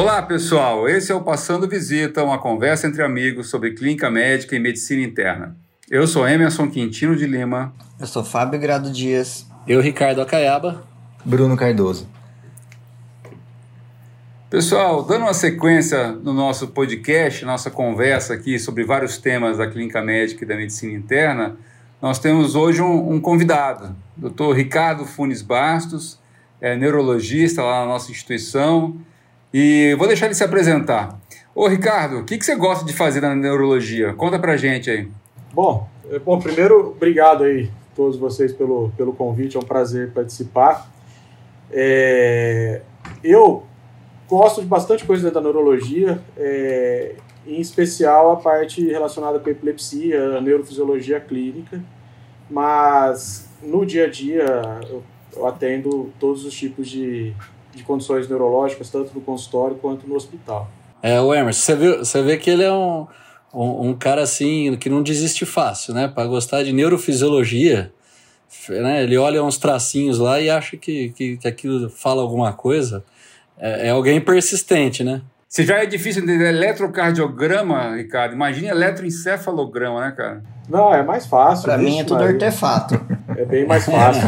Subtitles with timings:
[0.00, 0.88] Olá, pessoal.
[0.88, 5.54] Esse é o Passando Visita, uma conversa entre amigos sobre clínica médica e medicina interna.
[5.90, 7.74] Eu sou Emerson Quintino de Lima.
[8.00, 9.46] Eu sou Fábio Grado Dias.
[9.68, 10.82] Eu, Ricardo Acaiaba.
[11.22, 12.08] Bruno Cardoso.
[14.48, 20.00] Pessoal, dando uma sequência no nosso podcast, nossa conversa aqui sobre vários temas da clínica
[20.00, 21.58] médica e da medicina interna,
[22.00, 24.54] nós temos hoje um, um convidado, Dr.
[24.54, 26.18] Ricardo Funes Bastos,
[26.58, 28.98] é neurologista lá na nossa instituição,
[29.52, 31.18] e vou deixar ele se apresentar.
[31.54, 34.14] Ô Ricardo, o que, que você gosta de fazer na neurologia?
[34.14, 35.08] Conta pra gente aí.
[35.52, 40.90] Bom, é, bom primeiro, obrigado aí todos vocês pelo, pelo convite, é um prazer participar.
[41.70, 42.82] É,
[43.22, 43.64] eu
[44.28, 49.52] gosto de bastante coisa dentro da neurologia, é, em especial a parte relacionada com a
[49.52, 51.82] epilepsia, a neurofisiologia clínica,
[52.48, 54.46] mas no dia a dia
[54.88, 55.02] eu,
[55.36, 57.34] eu atendo todos os tipos de,
[57.74, 60.70] de condições neurológicas, tanto no consultório quanto no hospital.
[61.02, 63.06] É, o Emerson, você, viu, você vê que ele é um,
[63.54, 66.08] um, um cara assim que não desiste fácil, né?
[66.08, 67.92] Para gostar de neurofisiologia,
[68.68, 69.02] né?
[69.02, 73.04] ele olha uns tracinhos lá e acha que, que, que aquilo fala alguma coisa
[73.58, 75.22] é, é alguém persistente, né?
[75.48, 80.42] Se já é difícil entender eletrocardiograma, Ricardo, imagine eletroencefalograma, né, cara?
[80.68, 81.64] Não, é mais fácil.
[81.64, 82.94] Pra mim é tudo artefato.
[83.36, 84.22] É bem mais fácil.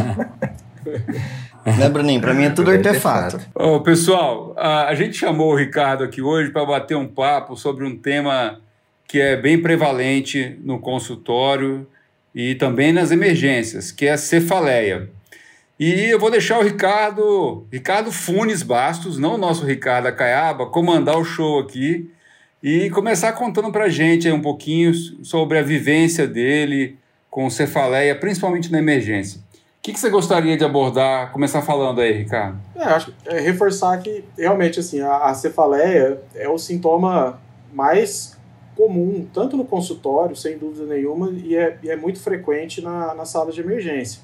[1.77, 2.21] né, Bruninho?
[2.21, 3.39] Pra mim é tudo artefato.
[3.55, 7.85] Ô, pessoal, a, a gente chamou o Ricardo aqui hoje para bater um papo sobre
[7.85, 8.59] um tema
[9.07, 11.87] que é bem prevalente no consultório
[12.33, 15.09] e também nas emergências, que é a cefaleia.
[15.79, 21.17] E eu vou deixar o Ricardo, Ricardo Funes Bastos, não o nosso Ricardo Acaiaba, comandar
[21.17, 22.09] o show aqui
[22.61, 26.97] e começar contando para a gente um pouquinho sobre a vivência dele
[27.29, 29.41] com cefaleia, principalmente na emergência.
[29.83, 32.57] O que, que você gostaria de abordar, começar falando aí, Ricardo?
[32.73, 37.41] É, acho é reforçar que realmente assim a, a cefaleia é o sintoma
[37.73, 38.39] mais
[38.77, 43.25] comum, tanto no consultório, sem dúvida nenhuma, e é, e é muito frequente na, na
[43.25, 44.21] sala de emergência.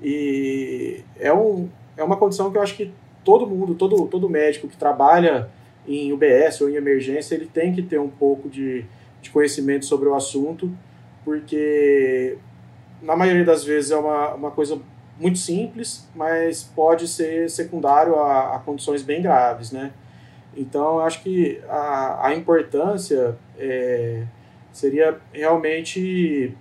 [0.00, 2.92] E é, um, é uma condição que eu acho que
[3.24, 5.50] todo mundo, todo, todo médico que trabalha
[5.88, 8.84] em UBS ou em emergência, ele tem que ter um pouco de,
[9.20, 10.70] de conhecimento sobre o assunto,
[11.24, 12.38] porque
[13.04, 14.80] na maioria das vezes é uma, uma coisa
[15.20, 19.92] muito simples, mas pode ser secundário a, a condições bem graves, né?
[20.56, 24.24] Então, acho que a, a importância é,
[24.72, 26.56] seria realmente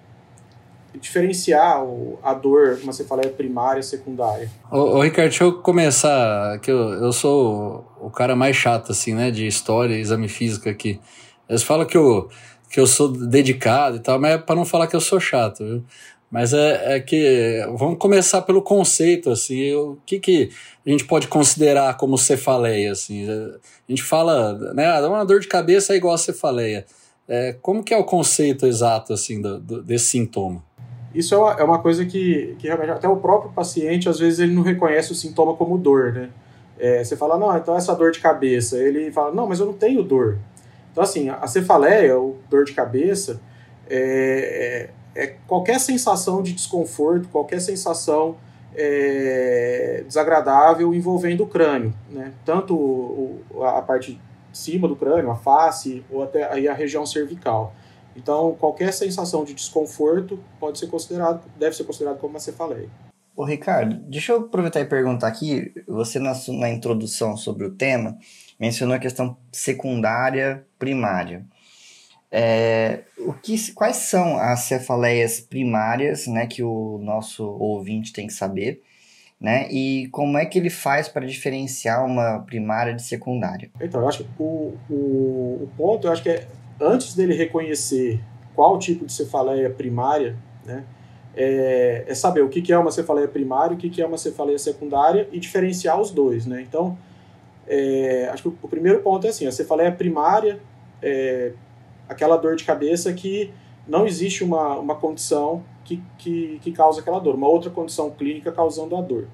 [0.99, 4.49] diferenciar o, a dor, como você fala, é primária e secundária.
[4.71, 9.13] Ô, ô, Ricardo, deixa eu começar, que eu, eu sou o cara mais chato, assim,
[9.13, 10.99] né, de história e exame físico aqui.
[11.49, 12.29] Eles falam que eu,
[12.69, 15.63] que eu sou dedicado e tal, mas é para não falar que eu sou chato,
[15.63, 15.83] viu?
[16.33, 20.49] Mas é, é, que vamos começar pelo conceito, assim, o que, que
[20.83, 23.29] a gente pode considerar como cefaleia, assim.
[23.29, 26.87] A gente fala, né, uma dor de cabeça é igual a cefaleia.
[27.27, 30.63] É, como que é o conceito exato, assim, do, do, desse sintoma?
[31.13, 34.39] Isso é uma, é uma coisa que, que realmente até o próprio paciente, às vezes,
[34.39, 36.31] ele não reconhece o sintoma como dor, né?
[36.79, 38.75] É, você fala, não, então essa dor de cabeça.
[38.79, 40.39] Ele fala, não, mas eu não tenho dor.
[40.91, 43.39] Então, assim, a cefaleia, ou dor de cabeça,
[43.87, 48.35] é, é, qualquer sensação de desconforto, qualquer sensação
[48.75, 52.33] é, desagradável envolvendo o crânio, né?
[52.43, 54.21] Tanto o, a parte de
[54.51, 57.73] cima do crânio, a face, ou até aí a região cervical.
[58.15, 62.89] Então, qualquer sensação de desconforto pode ser considerado, deve ser considerado como uma cefaleia.
[63.35, 68.17] Ô Ricardo, deixa eu aproveitar e perguntar aqui, você na, na introdução sobre o tema
[68.59, 71.43] mencionou a questão secundária primária.
[72.35, 78.33] É, o que, quais são as cefaleias primárias né, que o nosso ouvinte tem que
[78.33, 78.81] saber?
[79.39, 83.69] Né, e como é que ele faz para diferenciar uma primária de secundária?
[83.79, 86.47] Então, eu acho que o, o, o ponto, eu acho que é
[86.81, 88.19] antes dele reconhecer
[88.55, 90.83] qual tipo de cefaleia primária, né,
[91.35, 95.27] é, é, saber o que, é uma cefaleia primária, o que, é uma cefaleia secundária
[95.31, 96.47] e diferenciar os dois.
[96.47, 96.61] Né?
[96.61, 96.97] Então,
[97.67, 100.59] é, acho que o, o, primeiro ponto é assim, a cefaleia primária
[100.99, 101.51] é
[102.13, 103.51] aquela dor de cabeça que
[103.87, 108.51] não existe uma, uma condição que, que, que causa aquela dor, uma outra condição clínica
[108.51, 109.27] causando a dor.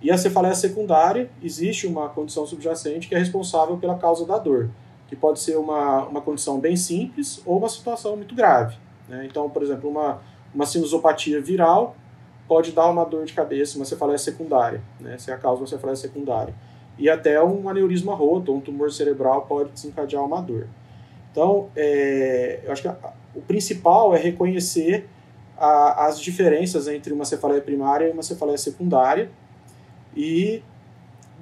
[0.00, 4.70] E a cefaleia secundária, existe uma condição subjacente que é responsável pela causa da dor
[5.12, 8.78] que pode ser uma, uma condição bem simples ou uma situação muito grave.
[9.06, 9.26] Né?
[9.30, 10.22] Então, por exemplo, uma,
[10.54, 11.94] uma sinusopatia viral
[12.48, 15.18] pode dar uma dor de cabeça, uma cefaleia secundária, né?
[15.18, 16.54] se é a causa de uma cefaleia secundária.
[16.98, 20.66] E até um aneurisma roto, um tumor cerebral pode desencadear uma dor.
[21.32, 22.96] Então, é, eu acho que a,
[23.34, 25.08] o principal é reconhecer
[25.58, 29.30] a, as diferenças entre uma cefaleia primária e uma cefaleia secundária
[30.14, 30.62] e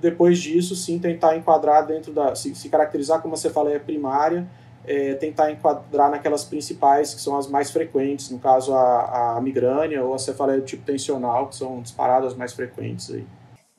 [0.01, 2.35] depois disso, sim, tentar enquadrar dentro da.
[2.35, 4.47] se, se caracterizar como uma cefaleia primária,
[4.87, 10.03] é, tentar enquadrar naquelas principais, que são as mais frequentes, no caso a, a migrânia
[10.03, 13.27] ou a cefaleia do tipo tensional, que são disparadas mais frequentes aí.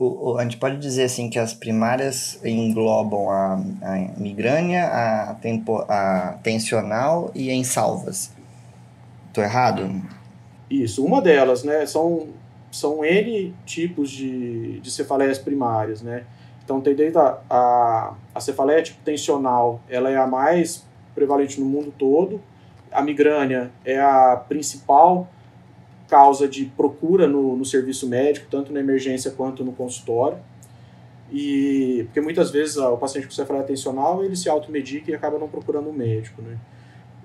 [0.02, 3.54] O, o, a gente pode dizer assim que as primárias englobam a,
[3.84, 8.32] a migrânia, a, tempo, a tensional e em salvas.
[9.28, 10.02] Estou errado?
[10.68, 11.86] Isso, uma delas, né?
[11.86, 12.30] São,
[12.72, 16.24] são N tipos de, de cefaleias primárias, né?
[16.64, 20.84] Então tem desde a, a, a cefaleia tipo tensional, ela é a mais
[21.14, 22.42] prevalente no mundo todo.
[22.92, 25.30] A migrânia é a principal
[26.12, 30.38] causa de procura no, no serviço médico, tanto na emergência quanto no consultório.
[31.32, 35.48] E porque muitas vezes o paciente com cefaleia tensional ele se automedica e acaba não
[35.48, 36.58] procurando um médico, né?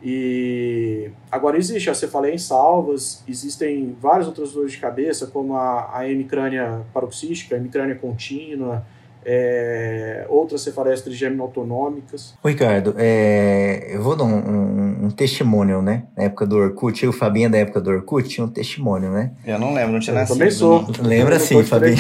[0.00, 5.99] E agora existe a cefaleia em salvas, existem várias outras dores de cabeça, como a,
[5.99, 8.87] a hemicrânia paroxística, a hemicrânia contínua,
[9.28, 12.34] é, outras cefaleias trigêmino autonômicas.
[12.44, 16.05] Ricardo, é, eu vou dar um, um, um, testemunho, né?
[16.17, 19.11] Na época do Orkut, eu e o Fabinho da época do Orkut tinha um testemunho,
[19.11, 19.32] né?
[19.44, 20.38] Eu não lembro, não tinha nascido.
[20.38, 20.87] Também sou.
[21.02, 21.96] Lembra sim, Fabinho.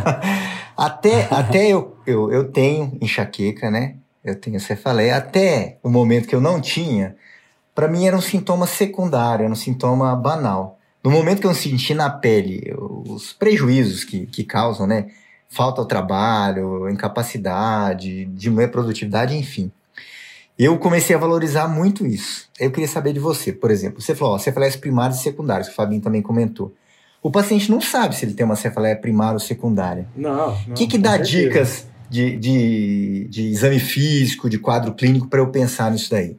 [0.74, 3.96] até até eu, eu, eu tenho enxaqueca, né?
[4.24, 5.16] Eu tenho cefaleia.
[5.16, 7.14] Até o momento que eu não tinha,
[7.74, 10.78] para mim era um sintoma secundário, era um sintoma banal.
[11.04, 15.08] No momento que eu senti na pele os prejuízos que, que causam, né?
[15.48, 19.72] Falta ao trabalho, incapacidade, diminuir a produtividade, enfim.
[20.58, 22.48] Eu comecei a valorizar muito isso.
[22.58, 24.00] Eu queria saber de você, por exemplo.
[24.00, 26.74] Você falou, ó, cefaleias primárias e secundárias, que o Fabinho também comentou.
[27.22, 30.06] O paciente não sabe se ele tem uma cefaleia primária ou secundária.
[30.14, 30.52] Não.
[30.68, 35.48] O que, que dá dicas de, de, de exame físico, de quadro clínico, para eu
[35.48, 36.36] pensar nisso daí?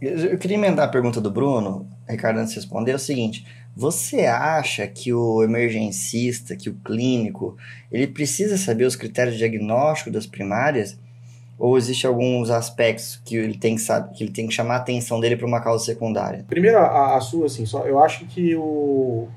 [0.00, 4.26] Eu queria emendar a pergunta do Bruno, Ricardo, antes de responder, é o seguinte: você
[4.26, 7.56] acha que o emergencista, que o clínico,
[7.90, 10.98] ele precisa saber os critérios de diagnóstico das primárias?
[11.58, 14.78] Ou existe alguns aspectos que ele tem que saber, que ele tem que chamar a
[14.78, 16.44] atenção dele para uma causa secundária?
[16.48, 19.28] Primeiro, a, a, sua, assim, só, eu acho que o,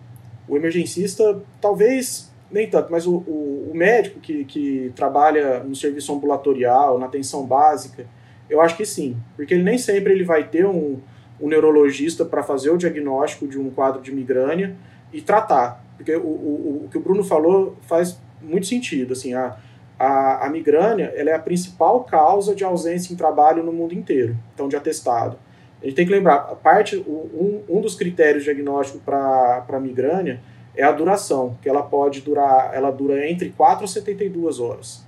[0.47, 6.13] o emergencista, talvez nem tanto, mas o, o, o médico que, que trabalha no serviço
[6.13, 8.05] ambulatorial, na atenção básica,
[8.49, 10.99] eu acho que sim, porque ele nem sempre ele vai ter um,
[11.39, 14.75] um neurologista para fazer o diagnóstico de um quadro de migrânia
[15.11, 15.83] e tratar.
[15.97, 19.13] Porque o, o, o que o Bruno falou faz muito sentido.
[19.13, 19.57] Assim, a,
[19.97, 24.35] a, a migrânia ela é a principal causa de ausência em trabalho no mundo inteiro,
[24.53, 25.37] então de atestado.
[25.81, 30.39] A gente tem que lembrar, a parte, um, um dos critérios diagnósticos para migrânia
[30.75, 35.05] é a duração, que ela pode durar, ela dura entre 4 a 72 horas.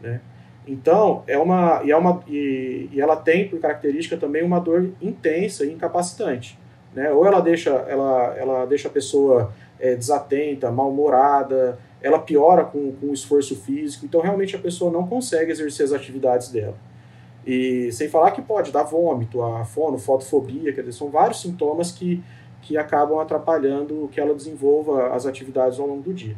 [0.00, 0.20] Né?
[0.68, 4.90] Então, é uma, e, é uma e, e, ela tem por característica também uma dor
[5.00, 6.58] intensa e incapacitante.
[6.94, 7.10] Né?
[7.10, 9.50] Ou ela deixa, ela, ela deixa a pessoa
[9.80, 15.06] é, desatenta, mal-humorada, ela piora com, com o esforço físico, então realmente a pessoa não
[15.06, 16.76] consegue exercer as atividades dela.
[17.46, 21.90] E sem falar que pode dar vômito, a fono, fotofobia, quer dizer, são vários sintomas
[21.90, 22.22] que,
[22.60, 26.36] que acabam atrapalhando que ela desenvolva as atividades ao longo do dia.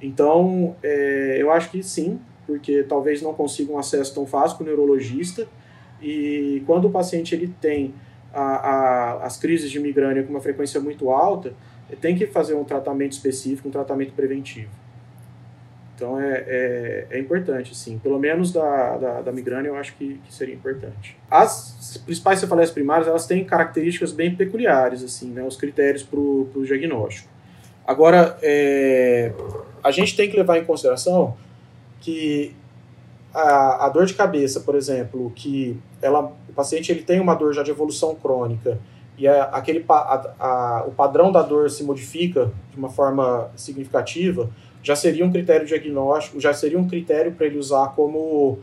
[0.00, 4.64] Então, é, eu acho que sim, porque talvez não consiga um acesso tão fácil com
[4.64, 5.46] o neurologista.
[6.00, 7.94] E quando o paciente ele tem
[8.32, 11.52] a, a, as crises de migrânia com uma frequência muito alta,
[12.00, 14.70] tem que fazer um tratamento específico, um tratamento preventivo.
[15.94, 17.98] Então é, é, é importante, sim.
[17.98, 21.16] Pelo menos da, da, da migrânia eu acho que, que, seria importante.
[21.30, 26.62] As principais cefaleias primárias elas têm características bem peculiares, assim, né, os critérios para o
[26.66, 27.30] diagnóstico.
[27.86, 29.32] Agora, é,
[29.82, 31.36] a gente tem que levar em consideração
[32.00, 32.54] que
[33.34, 37.52] a, a dor de cabeça, por exemplo, que ela, o paciente ele tem uma dor
[37.52, 38.78] já de evolução crônica
[39.18, 44.50] e a, aquele, a, a, o padrão da dor se modifica de uma forma significativa,
[44.82, 48.58] já seria um critério diagnóstico, já seria um critério para ele usar como,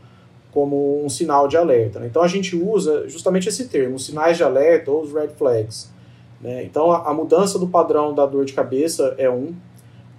[0.52, 1.98] como um sinal de alerta.
[1.98, 2.06] Né?
[2.06, 5.92] Então a gente usa justamente esse termo, os sinais de alerta ou os red flags.
[6.40, 6.64] Né?
[6.64, 9.54] Então a, a mudança do padrão da dor de cabeça é um,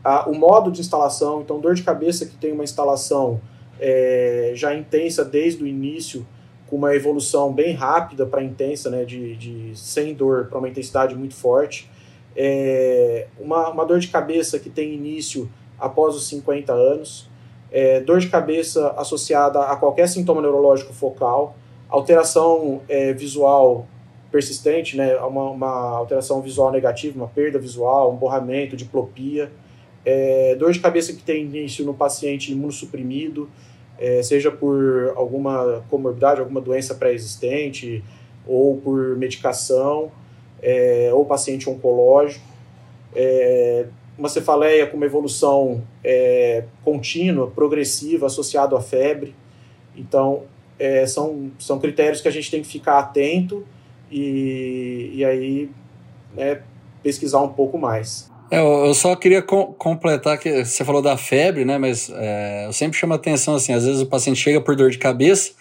[0.05, 3.41] a, o modo de instalação, então dor de cabeça que tem uma instalação
[3.79, 6.25] é, já intensa desde o início,
[6.67, 11.15] com uma evolução bem rápida para intensa, né, de, de sem dor para uma intensidade
[11.15, 11.89] muito forte.
[12.35, 17.27] É, uma, uma dor de cabeça que tem início após os 50 anos,
[17.71, 21.55] é, dor de cabeça associada a qualquer sintoma neurológico focal,
[21.89, 23.87] alteração é, visual
[24.31, 29.51] persistente, né, uma, uma alteração visual negativa, uma perda visual, um borramento, diplopia,
[30.05, 33.49] é, dor de cabeça que tem início no paciente imunossuprimido,
[33.97, 38.03] é, seja por alguma comorbidade, alguma doença pré-existente,
[38.47, 40.11] ou por medicação,
[40.61, 42.45] é, ou paciente oncológico.
[43.15, 49.35] É, uma cefaleia com uma evolução é, contínua, progressiva, associado à febre.
[49.95, 50.43] Então,
[50.77, 53.65] é, são, são critérios que a gente tem que ficar atento
[54.11, 55.69] e, e aí
[56.35, 56.61] né,
[57.01, 58.29] pesquisar um pouco mais.
[58.51, 61.77] É, eu só queria com, completar que você falou da febre, né?
[61.77, 64.91] Mas é, eu sempre chamo a atenção assim, às vezes o paciente chega por dor
[64.91, 65.53] de cabeça,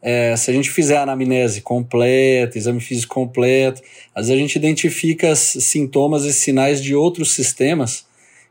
[0.00, 3.80] é, se a gente fizer a anamnese completa, exame físico completo,
[4.12, 8.04] às vezes a gente identifica sintomas e sinais de outros sistemas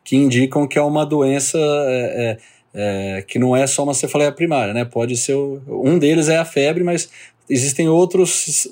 [0.03, 2.37] que indicam que é uma doença é,
[2.73, 4.85] é, é, que não é só uma cefaleia primária, né?
[4.85, 7.09] Pode ser o, um deles é a febre, mas
[7.49, 8.67] existem outros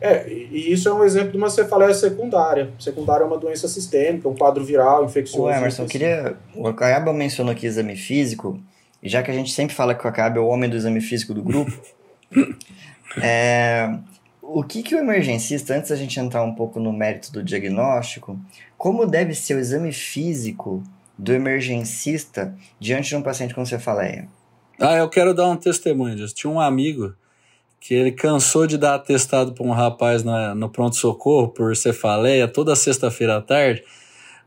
[0.00, 2.70] é, e isso é um exemplo de uma cefaleia secundária.
[2.78, 5.44] Secundária é uma doença sistêmica, um quadro viral, infeccioso.
[5.44, 6.36] O Emerson, eu queria.
[6.54, 8.60] O Acaba mencionou aqui exame físico,
[9.02, 11.00] e já que a gente sempre fala que o Acaba é o homem do exame
[11.00, 11.72] físico do grupo,
[13.20, 13.98] é,
[14.40, 18.38] o que, que o emergencista, antes da gente entrar um pouco no mérito do diagnóstico,
[18.76, 20.82] como deve ser o exame físico
[21.18, 24.28] do emergencista diante de um paciente com cefaleia?
[24.80, 26.34] Ah, eu quero dar um testemunho disso.
[26.34, 27.14] Tinha um amigo
[27.80, 32.74] que ele cansou de dar atestado para um rapaz na, no pronto-socorro por cefaleia toda
[32.74, 33.82] sexta-feira à tarde.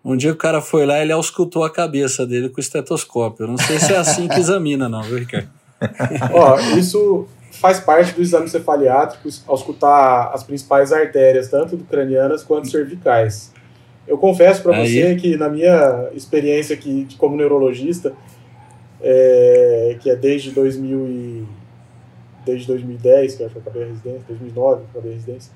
[0.03, 3.43] Um dia o cara foi lá e ele auscultou a cabeça dele com o estetoscópio.
[3.43, 5.49] Eu não sei se é assim que examina, não, viu, Ricardo?
[6.33, 12.69] Ó, isso faz parte do exame cefaliátrico, auscultar as principais artérias, tanto do cranianas quanto
[12.69, 13.51] cervicais.
[14.07, 18.13] Eu confesso para você que, na minha experiência aqui como neurologista,
[18.99, 21.47] é, que é desde 2000 e
[22.51, 25.51] desde 2010, que acho que eu acabei a residência, 2009 acabei a residência,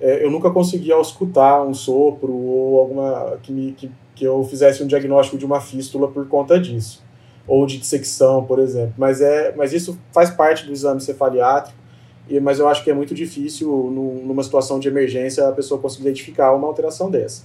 [0.00, 4.82] é, eu nunca conseguia escutar um sopro ou alguma que, me, que, que eu fizesse
[4.82, 7.04] um diagnóstico de uma fístula por conta disso,
[7.46, 8.94] ou de dissecção, por exemplo.
[8.96, 11.78] Mas, é, mas isso faz parte do exame cefaliátrico,
[12.28, 13.68] e, mas eu acho que é muito difícil,
[14.24, 17.44] numa situação de emergência, a pessoa conseguir identificar uma alteração dessa.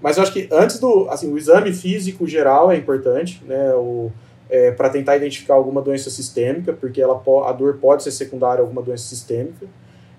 [0.00, 4.12] Mas eu acho que antes do, assim, o exame físico geral é importante, né, o,
[4.50, 8.62] é, para tentar identificar alguma doença sistêmica, porque ela, a dor pode ser secundária a
[8.62, 9.66] alguma doença sistêmica.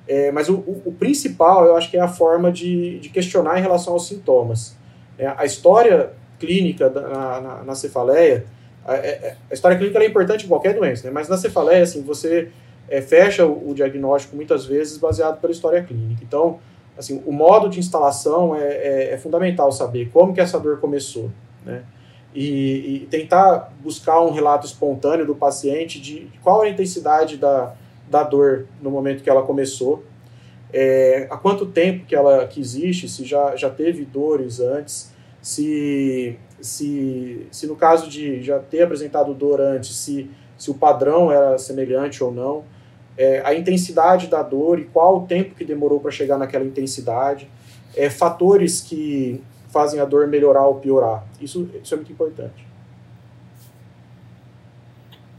[0.08, 3.60] É, mas o, o, o, principal, eu acho que é a forma de, de questionar
[3.60, 4.76] em relação aos sintomas.
[5.18, 8.46] É, a história clínica da, na, na, na, cefaleia,
[8.86, 11.12] a, é, é, a, história clínica é importante em qualquer doença, né?
[11.14, 12.50] mas na cefaleia, assim, você
[12.88, 16.24] é, fecha o, o, diagnóstico muitas vezes baseado pela história clínica.
[16.24, 16.60] Então,
[16.98, 21.30] assim, o modo de instalação é, fundamental saber como que essa dor começou,
[21.64, 21.84] né?
[22.34, 27.74] E, e, tentar buscar um relato espontâneo do paciente de qual a intensidade da,
[28.10, 30.04] da dor no momento que ela começou,
[30.72, 36.38] é, há quanto tempo que ela que existe, se já, já teve dores antes, se,
[36.62, 41.58] se, se no caso de já ter apresentado dor antes, se, se o padrão era
[41.58, 42.64] semelhante ou não,
[43.18, 47.50] é, a intensidade da dor e qual o tempo que demorou para chegar naquela intensidade,
[47.96, 51.24] é, fatores que fazem a dor melhorar ou piorar.
[51.40, 52.68] Isso, isso é muito importante.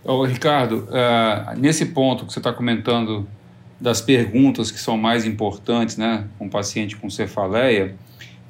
[0.02, 3.28] Ô, Ricardo, uh, nesse ponto que você está comentando
[3.78, 7.94] das perguntas que são mais importantes, né, com um paciente com cefaleia,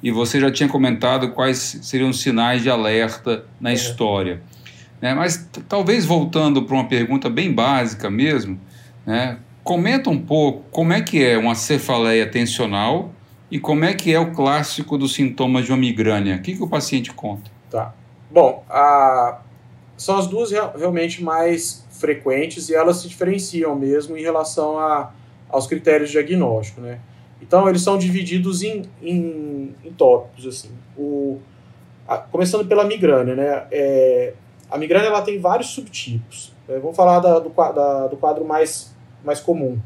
[0.03, 3.73] e você já tinha comentado quais seriam os sinais de alerta na é.
[3.73, 4.41] história.
[5.01, 8.59] Né, mas talvez voltando para uma pergunta bem básica mesmo,
[9.05, 13.11] né, comenta um pouco como é que é uma cefaleia tensional
[13.51, 16.37] e como é que é o clássico dos sintomas de uma migrânia?
[16.37, 17.51] O que, que o paciente conta?
[17.69, 17.93] Tá.
[18.31, 19.41] Bom, a...
[19.97, 25.11] são as duas realmente mais frequentes e elas se diferenciam mesmo em relação a,
[25.49, 26.99] aos critérios de diagnóstico, né?
[27.41, 30.71] Então, eles são divididos em, em, em tópicos, assim.
[30.95, 31.39] O,
[32.07, 33.67] a, começando pela migrânia, né?
[33.69, 34.33] É,
[34.69, 36.53] a migrânia ela tem vários subtipos.
[36.69, 39.77] É, vamos falar da, do, da, do quadro mais, mais comum.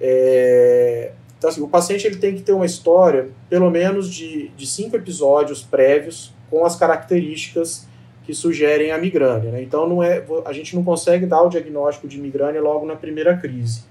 [0.00, 4.66] É, então, assim, o paciente ele tem que ter uma história, pelo menos de, de
[4.66, 7.88] cinco episódios prévios, com as características
[8.24, 9.50] que sugerem a migrânia.
[9.50, 9.62] Né?
[9.62, 13.38] Então, não é, a gente não consegue dar o diagnóstico de migrânia logo na primeira
[13.38, 13.84] crise.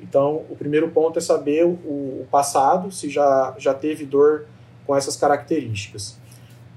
[0.00, 4.46] Então, o primeiro ponto é saber o, o passado, se já, já teve dor
[4.86, 6.18] com essas características.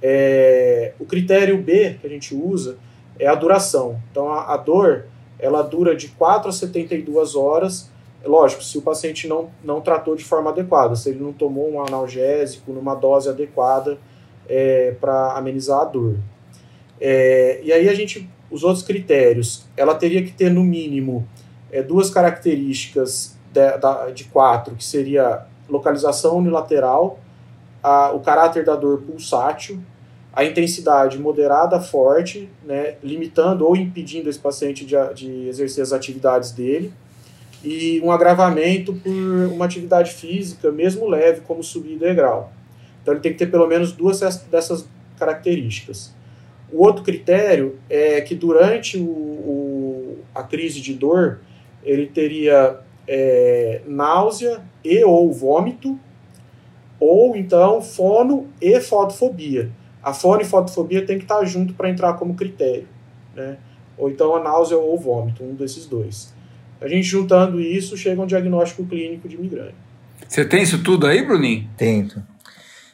[0.02, 2.76] É, o critério B que a gente usa
[3.18, 4.02] é a duração.
[4.12, 5.06] Então, a, a dor
[5.40, 7.90] ela dura de 4 a 72 horas
[8.26, 11.82] Lógico, se o paciente não, não tratou de forma adequada, se ele não tomou um
[11.82, 13.98] analgésico numa dose adequada
[14.48, 16.18] é, para amenizar a dor.
[17.00, 21.26] É, e aí a gente, os outros critérios, ela teria que ter no mínimo
[21.72, 27.20] é, duas características de, da, de quatro, que seria localização unilateral,
[27.82, 29.80] a, o caráter da dor pulsátil,
[30.34, 36.52] a intensidade moderada forte, né, limitando ou impedindo esse paciente de, de exercer as atividades
[36.52, 36.94] dele,
[37.64, 39.12] e um agravamento por
[39.52, 42.52] uma atividade física, mesmo leve, como subir degrau.
[43.02, 44.88] Então ele tem que ter pelo menos duas dessas
[45.18, 46.16] características.
[46.72, 51.40] O outro critério é que durante o, o a crise de dor,
[51.84, 56.00] ele teria é, náusea e ou vômito,
[57.00, 59.72] ou então fono e fotofobia.
[60.02, 62.88] A fono e fotofobia tem que estar junto para entrar como critério,
[63.36, 63.58] né?
[63.98, 66.34] ou então a náusea ou vômito, um desses dois.
[66.82, 69.76] A gente juntando isso, chega a um diagnóstico clínico de migrânia.
[70.28, 71.68] Você tem isso tudo aí, Bruninho?
[71.76, 72.22] Tento.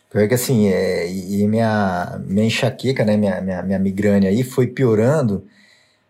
[0.10, 4.68] Pior que assim, é, e minha, minha enxaqueca, né, minha, minha, minha migrânia aí foi
[4.68, 5.46] piorando.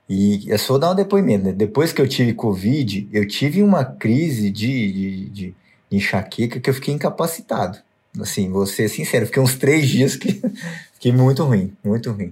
[0.07, 1.51] E é só dar um depoimento, né?
[1.51, 5.55] Depois que eu tive Covid, eu tive uma crise de, de, de
[5.91, 7.79] enxaqueca que eu fiquei incapacitado.
[8.21, 10.39] Assim, vou ser sincero, fiquei uns três dias que
[10.93, 12.31] fiquei muito ruim, muito ruim.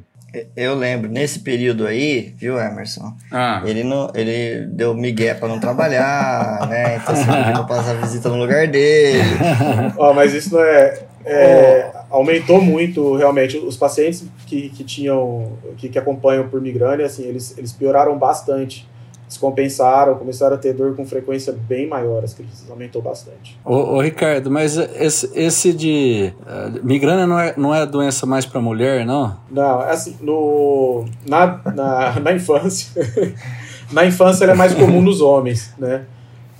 [0.56, 3.14] Eu lembro, nesse período aí, viu, Emerson?
[3.32, 3.62] Ah.
[3.66, 6.96] Ele, não, ele deu migué pra não trabalhar, né?
[6.96, 9.20] Então você pediu pra passar visita no lugar dele.
[9.96, 15.88] Ó, mas isso não é, é, aumentou muito realmente os pacientes que, que tinham que,
[15.88, 18.88] que acompanham por migrânia assim eles, eles pioraram bastante
[19.34, 24.02] descompensaram começaram a ter dor com frequência bem maior as crises aumentou bastante ô, ô
[24.02, 29.06] Ricardo mas esse, esse de uh, migrânia não é, não é doença mais para mulher
[29.06, 32.90] não não é assim no na, na, na infância
[33.92, 36.06] na infância ela é mais comum nos homens né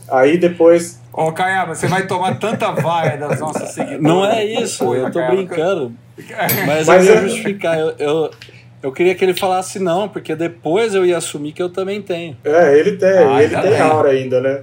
[0.10, 4.02] aí depois Ô, Caiaba, você vai tomar tanta vaia das nossas seguidoras.
[4.02, 5.94] Não é isso, eu tô Caiaba, brincando.
[6.66, 7.78] Mas, Mas eu ia justificar.
[7.78, 8.32] Eu, eu,
[8.84, 12.38] eu, queria que ele falasse não, porque depois eu ia assumir que eu também tenho.
[12.44, 14.62] É, ele tem, ah, ele tem aura ainda, né?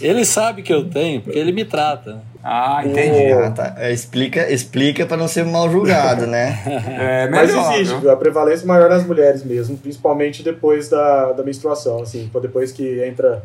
[0.00, 2.22] Ele sabe que eu tenho, porque ele me trata.
[2.42, 3.32] Ah, entendi.
[3.32, 3.74] Ah, tá.
[3.78, 6.58] É, explica, explica para não ser mal julgado, né?
[7.26, 8.10] é, Mas existe viu?
[8.10, 13.42] a prevalência maior nas mulheres mesmo, principalmente depois da, da menstruação, assim, depois que entra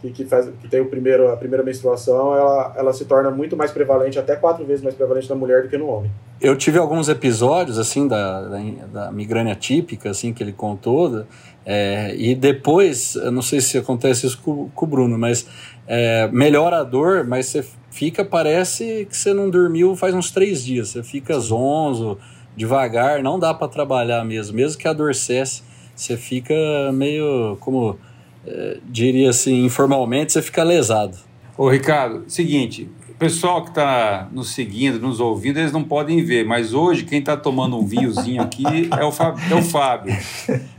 [0.00, 3.56] que, que, faz, que tem o primeiro, a primeira menstruação, ela, ela se torna muito
[3.56, 6.10] mais prevalente, até quatro vezes mais prevalente na mulher do que no homem.
[6.40, 8.58] Eu tive alguns episódios, assim, da, da,
[8.92, 11.24] da migrânia típica, assim, que ele contou,
[11.64, 15.46] é, e depois, não sei se acontece isso com, com o Bruno, mas
[15.86, 20.64] é, melhora a dor, mas você fica, parece que você não dormiu faz uns três
[20.64, 22.18] dias, você fica zonzo,
[22.56, 25.62] devagar, não dá para trabalhar mesmo, mesmo que a dor cesse,
[25.94, 26.54] você fica
[26.92, 27.98] meio como
[28.46, 31.16] é, diria assim, informalmente, você fica lesado.
[31.58, 36.44] Ô, Ricardo, seguinte, o pessoal que está nos seguindo, nos ouvindo, eles não podem ver,
[36.44, 38.64] mas hoje quem está tomando um vinhozinho aqui
[38.98, 40.16] é o, Fábio, é o Fábio,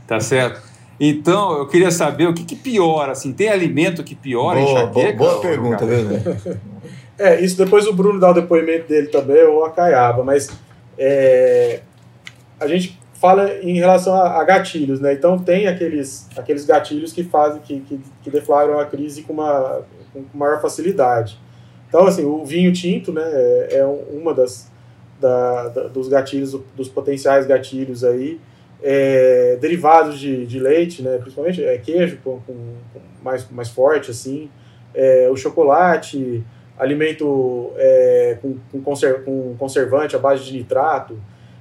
[0.06, 0.62] tá certo?
[1.00, 5.18] Então, eu queria saber o que, que piora, assim, tem alimento que piora boa, enxaqueca?
[5.18, 6.56] Boa, boa pergunta, viu?
[7.18, 10.50] é, isso depois o Bruno dá o depoimento dele também, ou a Caiaba, mas
[10.96, 11.80] é,
[12.58, 15.12] a gente fala em relação a, a, gatilhos, né?
[15.12, 19.82] Então tem aqueles, aqueles gatilhos que fazem, que, que, que deflagram a crise com, uma,
[20.12, 21.38] com maior facilidade.
[21.88, 24.70] Então, assim, o vinho tinto, né, é, é uma das
[25.20, 28.40] da, da, dos gatilhos, dos potenciais gatilhos aí,
[28.82, 32.54] é, derivados de, de leite, né, principalmente é, queijo com, com,
[33.22, 34.48] mais, mais forte, assim,
[34.94, 36.44] é, o chocolate,
[36.78, 41.18] alimento é, com, com, conser, com conservante à base de nitrato,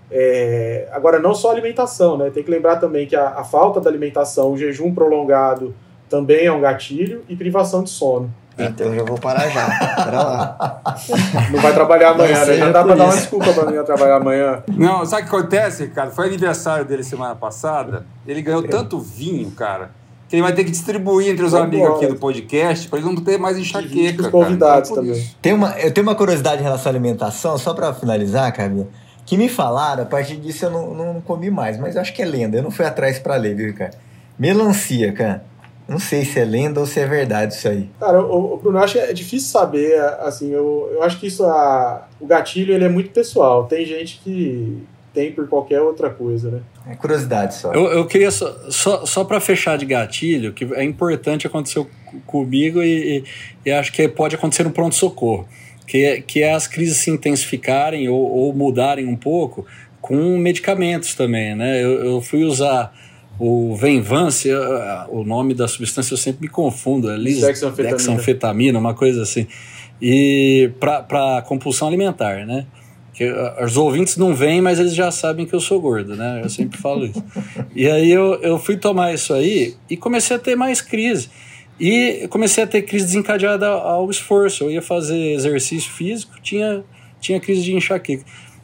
[0.10, 2.30] é, agora, não só alimentação, né?
[2.30, 5.76] Tem que lembrar também que a, a, falta da alimentação, o jejum prolongado
[6.10, 8.34] também é um gatilho e privação de sono.
[8.58, 9.68] Então eu já vou parar já.
[10.04, 10.82] Pera lá.
[11.52, 12.58] Não vai trabalhar amanhã, né?
[12.58, 14.64] Já dá pra dar uma desculpa pra mim trabalhar amanhã.
[14.68, 16.10] Não, sabe o que acontece, cara?
[16.10, 18.06] Foi aniversário dele semana passada.
[18.26, 18.68] Ele ganhou é.
[18.68, 19.92] tanto vinho, cara,
[20.28, 22.04] que ele vai ter que distribuir entre os Vamos amigos embora.
[22.04, 24.24] aqui do podcast para ele não ter mais enxaqueca.
[24.24, 25.30] Os convidados então, também.
[25.40, 28.88] Tem uma, eu tenho uma curiosidade em relação à alimentação, só para finalizar, Camila
[29.28, 32.22] que me falaram, a partir disso eu não, não comi mais, mas eu acho que
[32.22, 32.58] é lenda.
[32.58, 33.92] Eu não fui atrás para ler, viu, cara?
[34.40, 35.44] Melancia, cara.
[35.86, 37.90] Não sei se é lenda ou se é verdade isso aí.
[38.00, 41.28] Cara, o, o Bruno, eu acho que é difícil saber, assim, eu, eu acho que
[41.28, 43.66] isso, a, o gatilho, ele é muito pessoal.
[43.66, 44.82] Tem gente que
[45.14, 46.62] tem por qualquer outra coisa, né?
[46.90, 47.74] É curiosidade só.
[47.74, 51.86] Eu, eu queria só, só, só para fechar de gatilho, que é importante acontecer
[52.26, 53.24] comigo e, e,
[53.66, 55.46] e acho que pode acontecer no pronto-socorro
[55.88, 59.66] que é, que é as crises se intensificarem ou, ou mudarem um pouco
[60.02, 61.82] com medicamentos também, né?
[61.82, 62.94] Eu, eu fui usar
[63.40, 64.50] o Venvance,
[65.10, 69.48] o nome da substância eu sempre me confundo, é lisdexanfetamina, uma coisa assim,
[70.02, 72.66] e para compulsão alimentar, né?
[73.14, 73.32] Que
[73.64, 76.42] os ouvintes não veem, mas eles já sabem que eu sou gordo, né?
[76.44, 77.24] Eu sempre falo isso.
[77.76, 81.30] E aí eu, eu fui tomar isso aí e comecei a ter mais crise.
[81.80, 84.66] E comecei a ter crise desencadeada ao esforço.
[84.66, 86.84] Eu ia fazer exercício físico, tinha,
[87.20, 88.24] tinha crise de enxaqueca.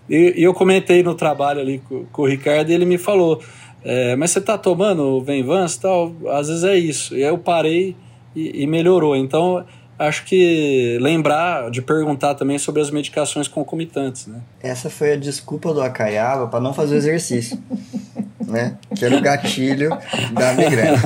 [0.10, 3.42] E, e eu comentei no trabalho ali com, com o Ricardo e ele me falou:
[3.84, 6.14] é, Mas você está tomando o Venvance tal?
[6.30, 7.16] Às vezes é isso.
[7.16, 7.96] E aí eu parei
[8.36, 9.16] e, e melhorou.
[9.16, 9.64] Então
[9.98, 14.42] acho que lembrar de perguntar também sobre as medicações concomitantes, né?
[14.62, 17.58] Essa foi a desculpa do Acaiava para não fazer o exercício,
[18.46, 18.78] né?
[18.96, 19.90] Que era o gatilho
[20.34, 21.00] da migrânia.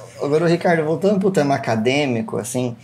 [0.22, 2.76] Agora, Ricardo, voltando para o tema acadêmico, assim,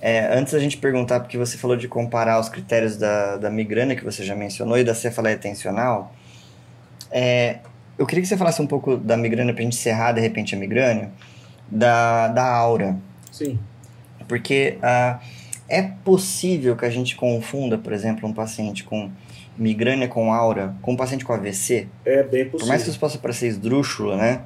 [0.00, 3.96] é, antes da gente perguntar, porque você falou de comparar os critérios da, da migrânia,
[3.96, 6.14] que você já mencionou, e da cefaleia tensional,
[7.10, 7.58] é,
[7.98, 10.54] eu queria que você falasse um pouco da migrânia, para a gente encerrar, de repente,
[10.54, 11.10] a migrânia,
[11.68, 12.96] da, da aura.
[13.30, 13.58] Sim.
[14.26, 15.18] Porque uh,
[15.68, 19.10] é possível que a gente confunda, por exemplo, um paciente com
[19.56, 21.88] migrânia com aura com um paciente com AVC?
[22.04, 22.58] É bem possível.
[22.60, 24.42] Por mais que isso possa parecer esdrúxulo, né?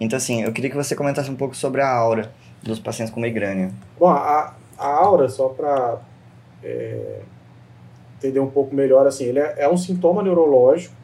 [0.00, 2.32] Então, assim, eu queria que você comentasse um pouco sobre a aura
[2.62, 3.70] dos pacientes com migrânia.
[3.98, 6.00] Bom, a, a aura, só para
[6.64, 7.20] é,
[8.16, 10.94] entender um pouco melhor, assim, ele é, é, um sintoma neurológico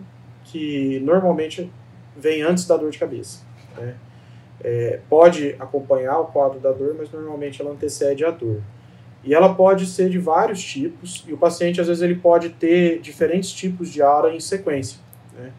[0.44, 1.70] que normalmente
[2.16, 3.40] vem antes da dor de cabeça.
[3.76, 3.94] Né?
[4.64, 8.62] É, pode acompanhar o quadro da dor, mas normalmente ela antecede a dor.
[9.22, 13.00] E ela pode ser de vários tipos, e o paciente, às vezes, ele pode ter
[13.00, 15.00] diferentes tipos de aura em sequência.
[15.36, 15.52] Né?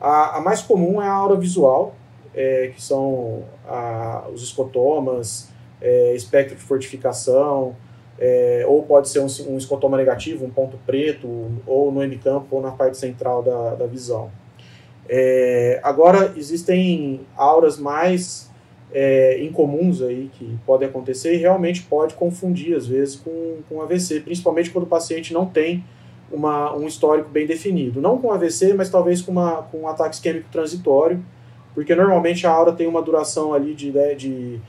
[0.00, 1.94] A, a, mais comum é a aura visual,
[2.38, 5.48] é, que são a, os escotomas,
[5.82, 7.74] é, espectro de fortificação,
[8.16, 11.28] é, ou pode ser um, um, escotoma negativo, um ponto preto,
[11.66, 14.30] ou no hemicampo, ou na parte central da, da visão.
[15.08, 18.48] É, agora, existem auras mais
[18.92, 24.20] é, incomuns aí que podem acontecer e realmente pode confundir, às vezes, com, com AVC,
[24.20, 25.84] principalmente quando o paciente não tem
[26.30, 28.00] uma, um histórico bem definido.
[28.00, 31.20] Não com AVC, mas talvez com, uma, com um ataque isquêmico transitório,
[31.78, 34.60] porque normalmente a aura tem uma duração ali de, de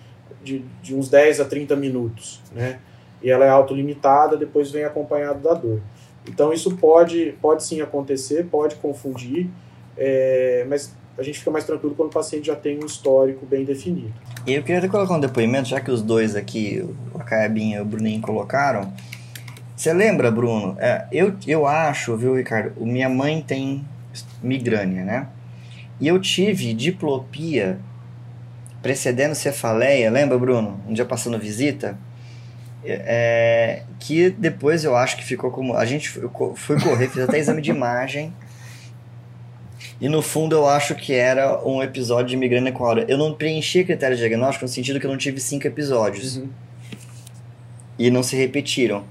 [0.44, 2.80] de, de uns 10 a 30 minutos, né?
[3.22, 5.82] E ela é autolimitada, depois vem acompanhado da dor.
[6.28, 9.50] Então isso pode, pode sim acontecer, pode confundir,
[9.98, 13.66] é, mas a gente fica mais tranquilo quando o paciente já tem um histórico bem
[13.66, 14.14] definido.
[14.48, 17.86] E eu queria colocar um depoimento, já que os dois aqui, a Caiabinha e o
[17.86, 18.94] Bruninho colocaram.
[19.76, 20.78] Você lembra, Bruno?
[20.80, 22.80] É, eu, eu acho, viu, Ricardo?
[22.86, 23.84] Minha mãe tem
[24.42, 25.28] migrânia, né?
[26.00, 27.80] E eu tive diplopia
[28.82, 30.80] precedendo cefaleia, lembra, Bruno?
[30.88, 31.98] Um dia passando visita,
[32.84, 35.76] é, que depois eu acho que ficou como.
[35.76, 38.34] A gente foi correr, fiz até exame de imagem.
[40.00, 43.06] E no fundo eu acho que era um episódio de migrânia com aura.
[43.10, 46.38] Eu não preenchi critério de diagnóstico no sentido que eu não tive cinco episódios.
[46.38, 46.50] Uhum.
[47.98, 49.04] E não se repetiram.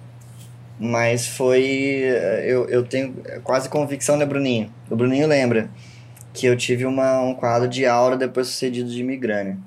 [0.80, 1.62] Mas foi.
[2.44, 4.72] Eu, eu tenho quase convicção, né, Bruninho?
[4.88, 5.68] O Bruninho lembra
[6.38, 9.58] que eu tive uma, um quadro de aura depois sucedido de migrânia.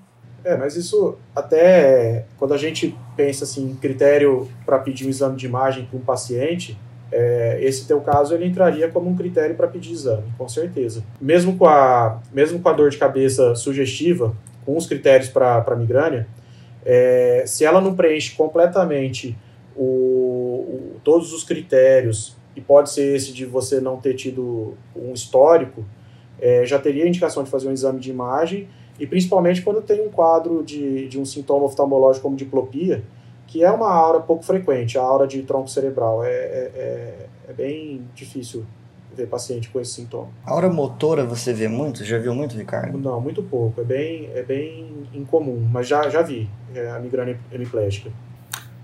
[0.43, 5.45] É, mas isso até quando a gente pensa assim, critério para pedir um exame de
[5.45, 6.79] imagem para um paciente,
[7.11, 11.03] é, esse teu caso ele entraria como um critério para pedir exame, com certeza.
[11.19, 14.33] Mesmo com a, mesmo com a dor de cabeça sugestiva,
[14.65, 16.25] com os critérios para migrânia,
[16.85, 19.37] é, se ela não preenche completamente
[19.75, 25.13] o, o, todos os critérios, e pode ser esse de você não ter tido um
[25.13, 25.85] histórico,
[26.41, 28.67] é, já teria indicação de fazer um exame de imagem,
[28.99, 33.03] e principalmente quando tem um quadro de, de um sintoma oftalmológico como diplopia,
[33.47, 36.23] que é uma aura pouco frequente, a aura de tronco cerebral.
[36.23, 38.65] É, é, é, é bem difícil
[39.15, 40.29] ver paciente com esse sintoma.
[40.45, 42.03] A aura motora você vê muito?
[42.05, 42.97] Já viu muito, Ricardo?
[42.97, 43.81] Não, muito pouco.
[43.81, 48.09] É bem, é bem incomum, mas já, já vi é, a migrânia hemiplégica.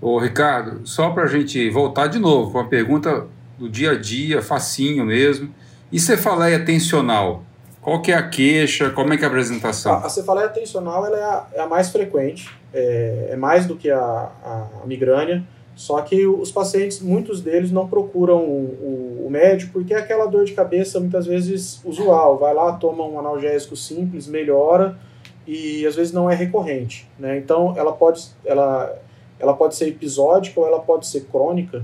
[0.00, 3.26] Ô, Ricardo, só para a gente voltar de novo com a pergunta
[3.58, 5.52] do dia a dia, facinho mesmo.
[5.90, 7.42] E cefaleia tensional?
[7.88, 8.90] Qual que é a queixa?
[8.90, 9.94] Como é que é a apresentação?
[9.94, 13.90] A, a cefaleia tensional é, a, é a mais frequente, é, é, mais do que
[13.90, 15.42] a, a, a, migrânia,
[15.74, 20.26] só que os pacientes, muitos deles não procuram o, o, o, médico porque é aquela
[20.26, 22.36] dor de cabeça muitas vezes usual.
[22.36, 24.98] Vai lá, toma um analgésico simples, melhora
[25.46, 27.08] e às vezes não é recorrente.
[27.18, 27.38] Né?
[27.38, 29.00] Então ela pode, ela,
[29.40, 31.82] ela pode ser episódica ou ela pode ser crônica.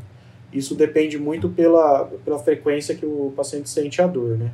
[0.53, 4.53] Isso depende muito pela, pela frequência que o paciente sente a dor, né?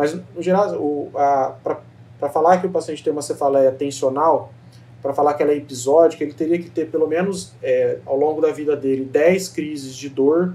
[0.00, 1.10] Mas, no geral,
[2.18, 4.50] para falar que o paciente tem uma cefaleia tensional,
[5.02, 8.40] para falar que ela é episódica, ele teria que ter pelo menos, é, ao longo
[8.40, 10.54] da vida dele, 10 crises de dor,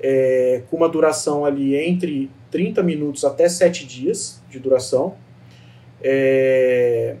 [0.00, 5.14] é, com uma duração ali entre 30 minutos até 7 dias de duração.
[6.02, 7.14] É,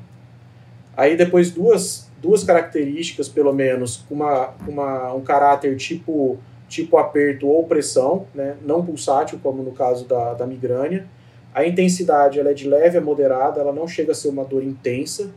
[0.96, 7.46] aí depois duas, duas características, pelo menos, com uma, uma, um caráter tipo tipo aperto
[7.46, 11.06] ou pressão, né, não pulsátil, como no caso da, da migrânia.
[11.54, 14.62] A intensidade ela é de leve a moderada, ela não chega a ser uma dor
[14.62, 15.30] intensa.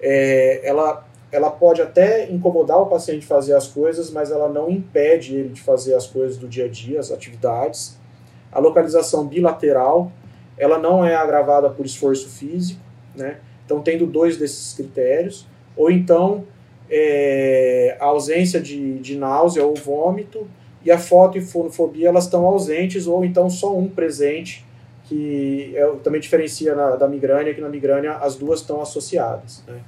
[0.00, 5.34] É, ela, ela pode até incomodar o paciente fazer as coisas, mas ela não impede
[5.34, 7.98] ele de fazer as coisas do dia a dia, as atividades.
[8.52, 10.12] A localização bilateral,
[10.58, 12.80] ela não é agravada por esforço físico,
[13.16, 13.38] né?
[13.64, 16.44] Então, tendo dois desses critérios, ou então
[16.90, 20.46] é, a ausência de, de náusea ou vômito,
[20.84, 24.64] e a foto e fonofobia elas estão ausentes ou então só um presente,
[25.04, 29.62] que é, também diferencia na, da migrânia, que na migrânia as duas estão associadas.
[29.66, 29.80] Né?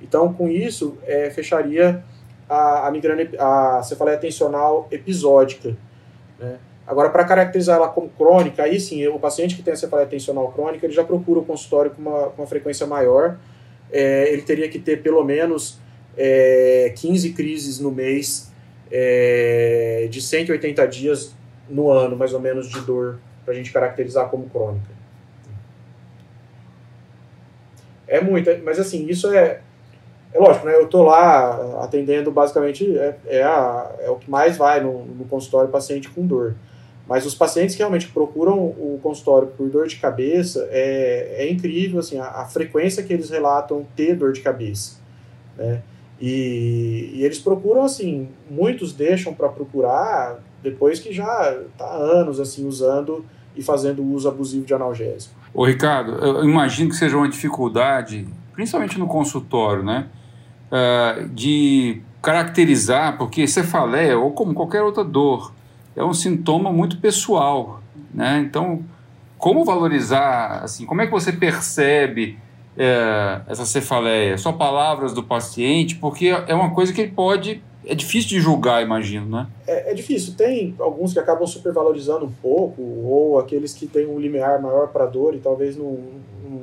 [0.00, 2.02] Então, com isso, é, fecharia
[2.48, 5.76] a, a migrânia, a cefaleia tensional episódica.
[6.38, 6.58] Né?
[6.86, 10.50] Agora, para caracterizar ela como crônica, aí sim, o paciente que tem a cefaleia tensional
[10.50, 13.38] crônica, ele já procura o consultório com uma, com uma frequência maior,
[13.92, 15.78] é, ele teria que ter pelo menos
[16.16, 18.50] é, 15 crises no mês,
[18.90, 21.34] é, de 180 dias
[21.68, 25.00] no ano, mais ou menos, de dor, para a gente caracterizar como crônica.
[28.06, 29.60] É muito, mas assim, isso é,
[30.32, 30.74] é lógico, né?
[30.74, 35.24] Eu estou lá atendendo basicamente, é, é, a, é o que mais vai no, no
[35.26, 36.56] consultório paciente com dor.
[37.06, 41.98] Mas os pacientes que realmente procuram o consultório por dor de cabeça, é, é incrível
[41.98, 44.98] assim, a, a, frequência que eles relatam ter dor de cabeça.
[45.56, 45.82] Né?
[46.20, 52.66] E, e eles procuram, assim, muitos deixam para procurar depois que já está anos assim
[52.66, 53.24] usando
[53.56, 55.34] e fazendo uso abusivo de analgésico.
[55.52, 60.06] Ô Ricardo, eu imagino que seja uma dificuldade, principalmente no consultório, né?
[60.70, 65.52] Uh, de caracterizar, porque cefaleia, ou como qualquer outra dor,
[65.96, 67.80] é um sintoma muito pessoal,
[68.14, 68.40] né?
[68.40, 68.84] Então,
[69.38, 72.38] como valorizar, assim, como é que você percebe
[72.76, 74.36] é, essa cefaleia?
[74.36, 78.80] Só palavras do paciente, porque é uma coisa que ele pode, é difícil de julgar,
[78.80, 79.48] imagino, né?
[79.66, 80.34] É, é difícil.
[80.36, 85.06] Tem alguns que acabam supervalorizando um pouco, ou aqueles que têm um limiar maior para
[85.06, 85.98] dor e talvez não,
[86.44, 86.62] não,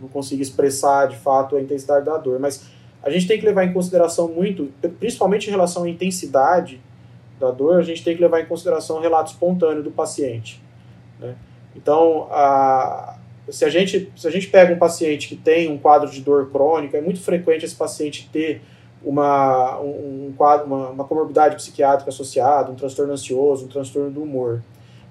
[0.00, 2.70] não consiga expressar de fato a intensidade da dor, mas
[3.02, 6.80] a gente tem que levar em consideração muito, principalmente em relação à intensidade
[7.38, 10.62] da dor, a gente tem que levar em consideração o relato espontâneo do paciente.
[11.20, 11.34] Né?
[11.76, 13.18] Então, a,
[13.50, 16.50] se, a gente, se a gente pega um paciente que tem um quadro de dor
[16.50, 18.62] crônica, é muito frequente esse paciente ter
[19.04, 24.62] uma, um, quadro, uma, uma comorbidade psiquiátrica associada, um transtorno ansioso, um transtorno do humor.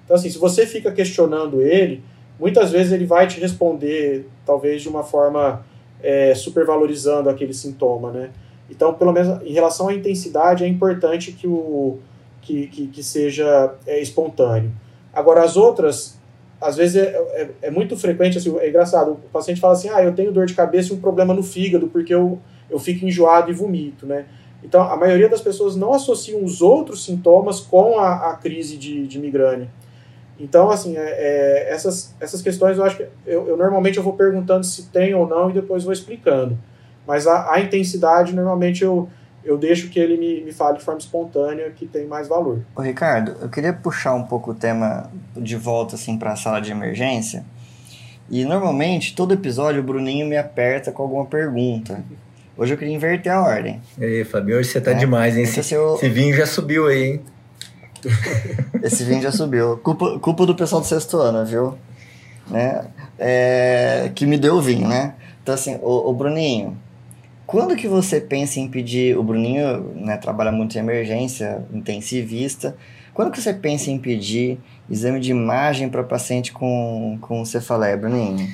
[0.04, 2.02] Então, assim, se você fica questionando ele,
[2.38, 5.64] muitas vezes ele vai te responder, talvez de uma forma
[6.02, 8.30] é, supervalorizando aquele sintoma, né?
[8.70, 11.98] Então, pelo menos em relação à intensidade, é importante que o,
[12.42, 14.72] que, que, que seja é, espontâneo.
[15.12, 16.18] Agora, as outras,
[16.60, 20.02] às vezes é, é, é, muito frequente, assim, é engraçado, o paciente fala assim, ah,
[20.02, 22.38] eu tenho dor de cabeça e um problema no fígado, porque eu,
[22.72, 24.24] eu fico enjoado e vomito, né?
[24.64, 29.06] Então, a maioria das pessoas não associam os outros sintomas com a, a crise de,
[29.06, 29.68] de migrânia.
[30.38, 34.14] Então, assim, é, é, essas, essas questões eu acho que eu, eu, normalmente eu vou
[34.14, 36.56] perguntando se tem ou não e depois vou explicando.
[37.06, 39.08] Mas a, a intensidade, normalmente eu,
[39.44, 42.60] eu deixo que ele me, me fale de forma espontânea que tem mais valor.
[42.74, 46.60] Ô Ricardo, eu queria puxar um pouco o tema de volta assim para a sala
[46.60, 47.44] de emergência.
[48.30, 52.02] E normalmente, todo episódio, o Bruninho me aperta com alguma pergunta.
[52.56, 53.80] Hoje eu queria inverter a ordem.
[53.98, 54.94] E aí, Fabio, hoje você tá é?
[54.94, 55.44] demais, hein?
[55.44, 55.94] Esse, esse, eu...
[55.94, 57.20] esse, vinho já subiu aí, hein?
[58.82, 59.78] esse vinho já subiu.
[59.78, 61.78] Culpa, culpa do pessoal do sexto ano, viu?
[62.50, 62.84] Né?
[63.18, 65.14] É, que me deu o vinho, né?
[65.42, 66.76] Então, assim, o, o Bruninho,
[67.46, 72.76] quando que você pensa em pedir, o Bruninho né, trabalha muito em emergência, intensivista,
[73.14, 74.58] quando que você pensa em pedir
[74.90, 78.46] exame de imagem para paciente com, com cefaleia, Bruninho?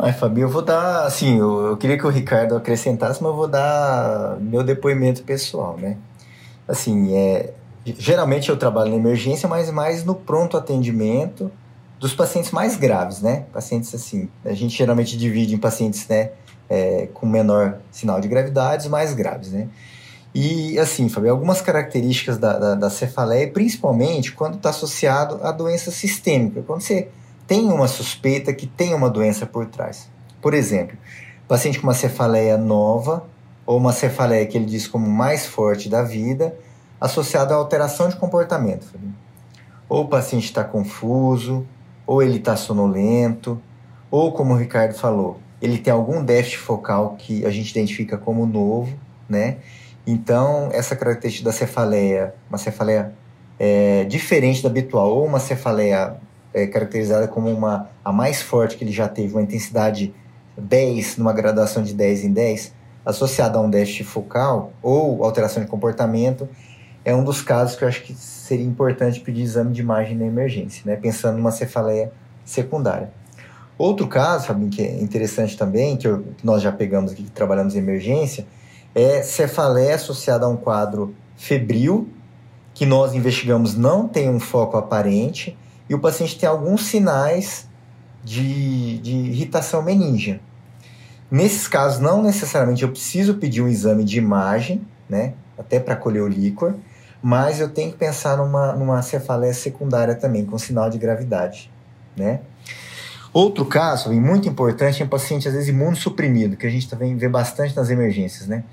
[0.00, 3.36] Ai, Fabinho, eu vou dar, assim, eu, eu, queria que o Ricardo acrescentasse, mas eu
[3.36, 5.96] vou dar meu depoimento pessoal, né?
[6.66, 7.52] Assim, é,
[7.84, 11.50] geralmente eu trabalho na emergência, mas mais no pronto atendimento
[11.98, 13.44] dos pacientes mais graves, né?
[13.52, 16.30] Pacientes assim, a gente geralmente divide em pacientes, né,
[16.68, 19.68] é, com menor sinal de gravidade mais graves, né?
[20.34, 25.90] E assim, Fabio, algumas características da, da, da cefaleia, principalmente quando está associado à doença
[25.90, 27.08] sistêmica, quando você
[27.48, 30.10] tem uma suspeita que tem uma doença por trás.
[30.40, 30.98] Por exemplo,
[31.48, 33.24] paciente com uma cefaleia nova,
[33.64, 36.54] ou uma cefaleia que ele diz como mais forte da vida,
[37.00, 38.86] associada à alteração de comportamento.
[39.88, 41.66] Ou o paciente está confuso,
[42.06, 43.60] ou ele está sonolento,
[44.10, 48.46] ou como o Ricardo falou, ele tem algum déficit focal que a gente identifica como
[48.46, 48.94] novo,
[49.26, 49.56] né?
[50.06, 53.12] Então, essa característica da cefaleia, uma cefaleia
[53.58, 56.16] é, diferente da habitual, ou uma cefaleia
[56.58, 60.14] é, caracterizada como uma a mais forte que ele já teve, uma intensidade
[60.56, 62.72] 10, numa graduação de 10 em 10,
[63.04, 66.48] associada a um déficit focal ou alteração de comportamento,
[67.04, 70.26] é um dos casos que eu acho que seria importante pedir exame de imagem na
[70.26, 70.96] emergência, né?
[70.96, 72.12] pensando numa cefaleia
[72.44, 73.10] secundária.
[73.78, 77.30] Outro caso, Fabinho, que é interessante também, que, eu, que nós já pegamos aqui, que
[77.30, 78.46] trabalhamos em emergência,
[78.94, 82.08] é cefaleia associada a um quadro febril,
[82.74, 85.56] que nós investigamos não tem um foco aparente,
[85.88, 87.66] e o paciente tem alguns sinais
[88.22, 90.40] de, de irritação meníngia.
[91.30, 95.34] Nesses casos, não necessariamente eu preciso pedir um exame de imagem, né?
[95.58, 96.74] Até para colher o líquor,
[97.22, 101.70] mas eu tenho que pensar numa, numa cefaleia secundária também, com sinal de gravidade,
[102.16, 102.40] né?
[103.32, 107.16] Outro caso, e muito importante, é um paciente às vezes imunossuprimido, que a gente também
[107.16, 108.64] vê bastante nas emergências, né?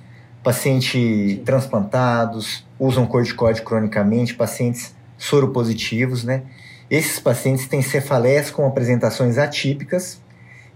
[0.44, 6.44] Paciente transplantados, usam corticoide cronicamente, pacientes soropositivos, né?
[6.90, 10.22] Esses pacientes têm cefaleias com apresentações atípicas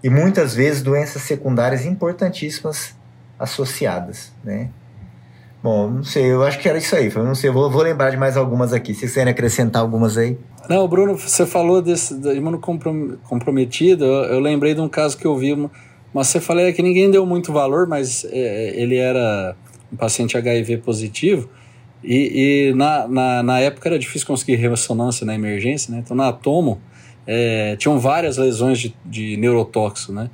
[0.04, 2.96] e muitas vezes doenças secundárias importantíssimas
[3.38, 4.70] associadas, né?
[5.62, 7.12] Bom, não sei, eu acho que era isso aí.
[7.14, 8.94] Eu não sei, eu vou, vou lembrar de mais algumas aqui.
[8.94, 10.38] Se vocês querem acrescentar algumas aí.
[10.70, 14.06] Não, Bruno, você falou desse imunocomprometido.
[14.06, 15.70] Eu, eu lembrei de um caso que eu vi, uma,
[16.14, 19.54] uma cefaleia que ninguém deu muito valor, mas é, ele era
[19.92, 21.50] um paciente HIV positivo.
[22.04, 26.02] E, e na, na, na, época era difícil conseguir ressonância na emergência, né?
[26.04, 26.80] Então na Atomo
[27.28, 30.30] é, tinham várias lesões de, de neurotóxico, né?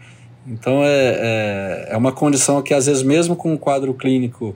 [0.48, 4.56] Então é, é, é, uma condição que às vezes mesmo com um quadro clínico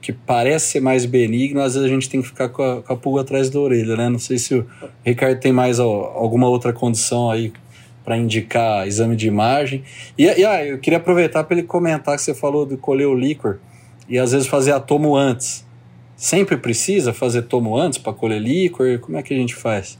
[0.00, 2.92] que parece ser mais benigno, às vezes a gente tem que ficar com a, com
[2.92, 4.08] a pulga atrás da orelha, né?
[4.08, 4.66] Não sei se o
[5.04, 7.52] Ricardo tem mais alguma outra condição aí
[8.04, 9.82] para indicar exame de imagem.
[10.18, 13.14] E, e ah, eu queria aproveitar para ele comentar que você falou de colher o
[13.14, 13.58] líquor
[14.08, 15.64] e às vezes fazer a tomo antes.
[16.22, 18.96] Sempre precisa fazer tomo antes para colher líquor?
[19.00, 19.98] Como é que a gente faz?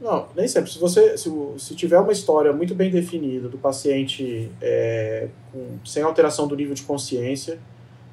[0.00, 0.68] Não, nem sempre.
[0.68, 6.02] Se você se, se tiver uma história muito bem definida do paciente é, com, sem
[6.02, 7.60] alteração do nível de consciência,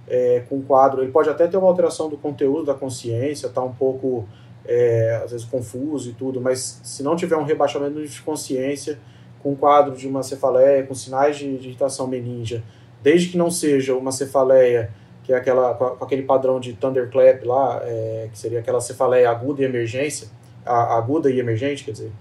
[0.07, 3.73] é, com quadro, ele pode até ter uma alteração do conteúdo da consciência, tá um
[3.73, 4.29] pouco
[4.63, 8.21] é, às vezes confuso e tudo, mas se não tiver um rebaixamento do nível de
[8.21, 8.99] consciência,
[9.41, 12.63] com quadro de uma cefaleia, com sinais de, de irritação meningia,
[13.01, 14.91] desde que não seja uma cefaleia
[15.27, 19.61] que é aquela com aquele padrão de thunderclap lá, é, que seria aquela cefaleia aguda
[19.61, 20.29] e emergência,
[20.65, 22.11] a, aguda e emergente, quer dizer,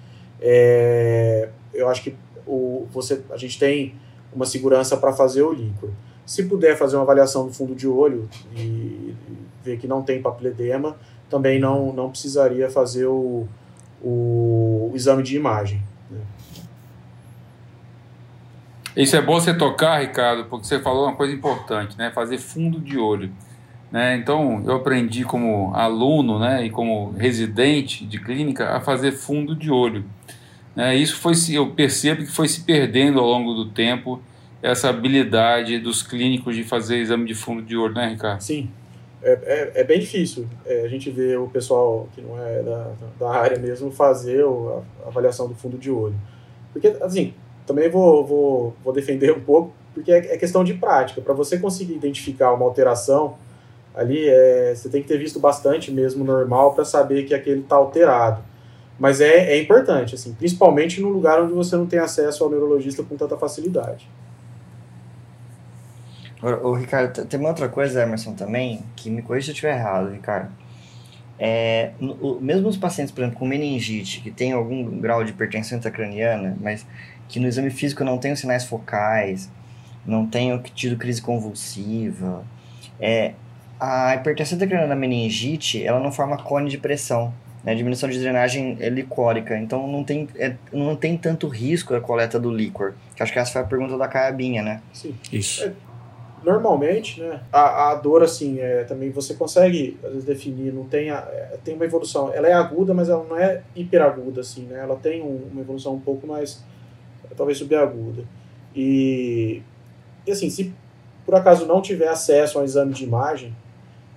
[0.41, 3.95] é, eu acho que o, você, a gente tem
[4.35, 5.91] uma segurança para fazer o líquor.
[6.27, 9.17] Se puder fazer uma avaliação do fundo de olho e, e
[9.63, 10.97] ver que não tem papiledema,
[11.31, 13.47] também não, não precisaria fazer o,
[14.03, 15.81] o, o exame de imagem.
[16.11, 16.19] Né?
[18.97, 22.11] Isso é bom você tocar, Ricardo, porque você falou uma coisa importante, né?
[22.11, 23.31] Fazer fundo de olho.
[23.93, 24.17] Né?
[24.17, 29.71] Então, eu aprendi como aluno né, e como residente de clínica a fazer fundo de
[29.71, 30.05] olho.
[30.75, 30.97] Né?
[30.97, 34.21] Isso foi, eu percebo que foi se perdendo ao longo do tempo
[34.63, 38.41] essa habilidade dos clínicos de fazer exame de fundo de olho, né, Ricardo?
[38.41, 38.69] Sim,
[39.23, 40.47] é, é, é bem difícil.
[40.65, 45.09] É, a gente vê o pessoal que não é da, da área mesmo fazer a
[45.09, 46.17] avaliação do fundo de olho.
[46.73, 47.33] Porque, assim,
[47.67, 51.21] também vou, vou, vou defender um pouco, porque é, é questão de prática.
[51.21, 53.35] Para você conseguir identificar uma alteração
[53.97, 57.77] ali é, você tem que ter visto bastante mesmo normal para saber que aquele está
[57.77, 58.43] alterado.
[58.99, 63.03] Mas é, é importante, assim, principalmente no lugar onde você não tem acesso ao neurologista
[63.03, 64.09] com tanta facilidade.
[66.43, 70.11] O, Ricardo, tem uma outra coisa, Emerson, também, que me corrija se eu estiver errado,
[70.11, 70.51] Ricardo.
[71.39, 71.93] É,
[72.41, 76.87] mesmo os pacientes, por exemplo, com meningite, que tem algum grau de hipertensão intracraniana, mas
[77.29, 79.51] que no exame físico não tem os sinais focais,
[80.07, 82.45] não tem tido crise convulsiva,
[83.01, 83.35] é,
[83.79, 87.75] a hipertensão intracraniana da meningite, ela não forma cone de pressão, né?
[87.75, 92.39] Diminuição de drenagem é licórica, então não tem, é, não tem tanto risco a coleta
[92.39, 92.95] do líquor.
[93.15, 94.81] Que acho que essa foi a pergunta da Caiabinha, né?
[94.93, 95.15] Sim.
[95.33, 95.65] Isso.
[95.65, 95.73] É,
[96.45, 101.11] normalmente, né, a, a dor, assim, é, também você consegue, às vezes, definir, não tem,
[101.11, 104.79] a, é, tem uma evolução, ela é aguda, mas ela não é hiperaguda, assim, né?
[104.79, 106.65] Ela tem um, uma evolução um pouco mais,
[107.35, 108.25] talvez, subaguda.
[108.75, 109.63] E,
[110.27, 110.75] e, assim, se
[111.25, 113.55] por acaso não tiver acesso ao exame de imagem,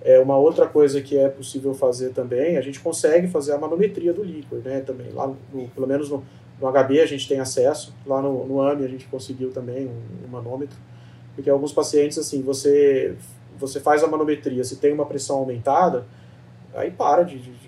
[0.02, 4.12] é uma outra coisa que é possível fazer também, a gente consegue fazer a manometria
[4.12, 4.80] do líquor, né?
[4.80, 6.24] Também lá, no, pelo menos no,
[6.60, 10.26] no, HB a gente tem acesso, lá no, no AMI a gente conseguiu também um,
[10.26, 10.78] um, manômetro,
[11.34, 13.14] porque alguns pacientes assim, você
[13.58, 16.06] você faz a manometria, se tem uma pressão aumentada,
[16.72, 17.59] aí para de, de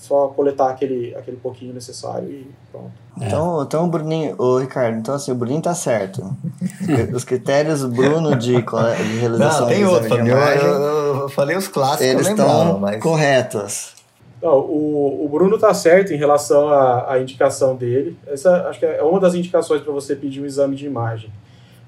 [0.00, 2.90] só coletar aquele, aquele pouquinho necessário e pronto.
[3.20, 3.26] É.
[3.26, 6.34] Então, então o Bruninho, o Ricardo, então assim, o Bruninho tá certo.
[7.14, 10.34] Os critérios Bruno de, de realização Não, tem outro, Fabio.
[10.34, 13.02] Eu, eu, falei os clássicos, eles estão mas...
[13.02, 13.94] corretos.
[14.42, 18.16] Não, o, o Bruno tá certo em relação à, à indicação dele.
[18.26, 21.30] Essa acho que é uma das indicações para você pedir um exame de imagem.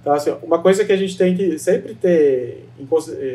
[0.03, 2.68] Então, assim, uma coisa que a gente tem que sempre ter,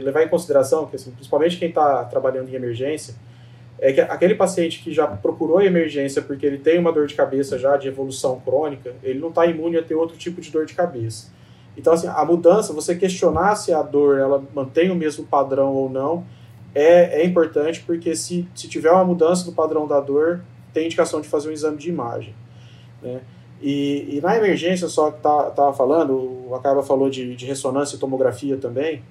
[0.04, 3.16] levar em consideração, que assim, principalmente quem está trabalhando em emergência,
[3.80, 7.13] é que aquele paciente que já procurou a emergência porque ele tem uma dor de
[7.13, 10.65] cabeça já de evolução crônica, ele não está imune a ter outro tipo de dor
[10.65, 11.32] de cabeça.
[11.78, 15.89] Então, assim, a mudança, você questionar se a dor ela mantém o mesmo padrão ou
[15.89, 16.25] não,
[16.73, 20.41] é, é importante porque se, se tiver uma mudança no padrão da dor,
[20.73, 22.36] tem indicação de fazer um exame de imagem.
[23.01, 23.21] Né?
[23.61, 27.95] E, e na emergência, só que tá, tava falando, o Acaba falou de, de ressonância
[27.95, 29.03] e tomografia também.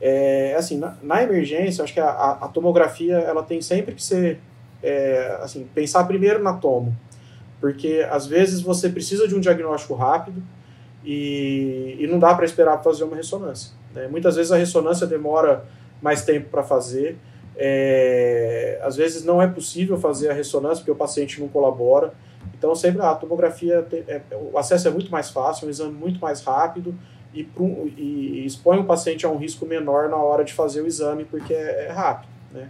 [0.00, 4.40] É, assim, na, na emergência, acho que a, a, tomografia ela tem sempre que ser,
[4.82, 6.94] é, assim, pensar primeiro na tomo,
[7.60, 10.42] porque às vezes você precisa de um diagnóstico rápido
[11.02, 13.72] e, e não dá para esperar fazer uma ressonância.
[13.94, 14.06] Né?
[14.08, 15.64] Muitas vezes a ressonância demora
[16.02, 17.16] mais tempo para fazer,
[17.56, 22.12] é, às vezes não é possível fazer a ressonância porque o paciente não colabora.
[22.56, 24.20] Então, sempre a tomografia, tem, é,
[24.52, 26.94] o acesso é muito mais fácil, é um exame muito mais rápido
[27.34, 27.48] e,
[27.96, 31.52] e, expõe o paciente a um risco menor na hora de fazer o exame, porque
[31.52, 32.30] é, é rápido.
[32.52, 32.68] Né?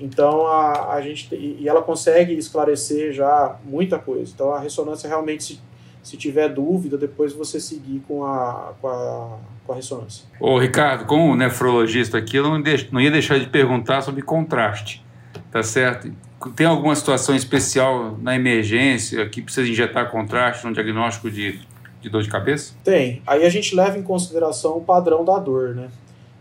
[0.00, 4.32] Então, a, a gente, e ela consegue esclarecer já muita coisa.
[4.34, 5.60] Então, a ressonância realmente, se,
[6.02, 10.24] se tiver dúvida, depois você seguir com a, com a, com a ressonância.
[10.40, 15.04] Ô, Ricardo, como nefrologista aqui, eu não, deix, não ia deixar de perguntar sobre contraste,
[15.50, 16.10] tá certo?
[16.56, 21.60] Tem alguma situação especial na emergência que precisa injetar contraste no diagnóstico de,
[22.02, 22.74] de dor de cabeça?
[22.82, 23.22] Tem.
[23.26, 25.88] Aí a gente leva em consideração o padrão da dor, né?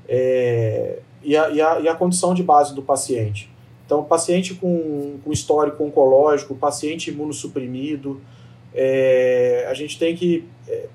[0.09, 3.49] É, e, a, e, a, e a condição de base do paciente.
[3.85, 8.19] Então, paciente com, com histórico oncológico, paciente imunossuprimido,
[8.73, 10.87] é, a gente tem que é,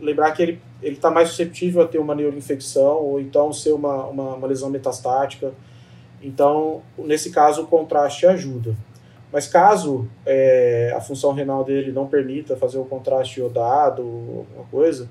[0.00, 4.34] lembrar que ele está mais susceptível a ter uma neuroinfecção ou então ser uma, uma,
[4.34, 5.52] uma lesão metastática.
[6.22, 8.74] Então, nesse caso, o contraste ajuda.
[9.36, 15.10] Mas caso é, a função renal dele não permita fazer o contraste iodado, alguma coisa,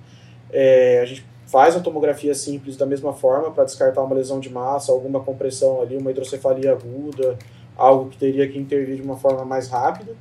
[0.52, 4.50] é, a gente faz a tomografia simples da mesma forma para descartar uma lesão de
[4.50, 7.38] massa, alguma compressão ali, uma hidrocefalia aguda,
[7.78, 10.16] algo que teria que intervir de uma forma mais rápida.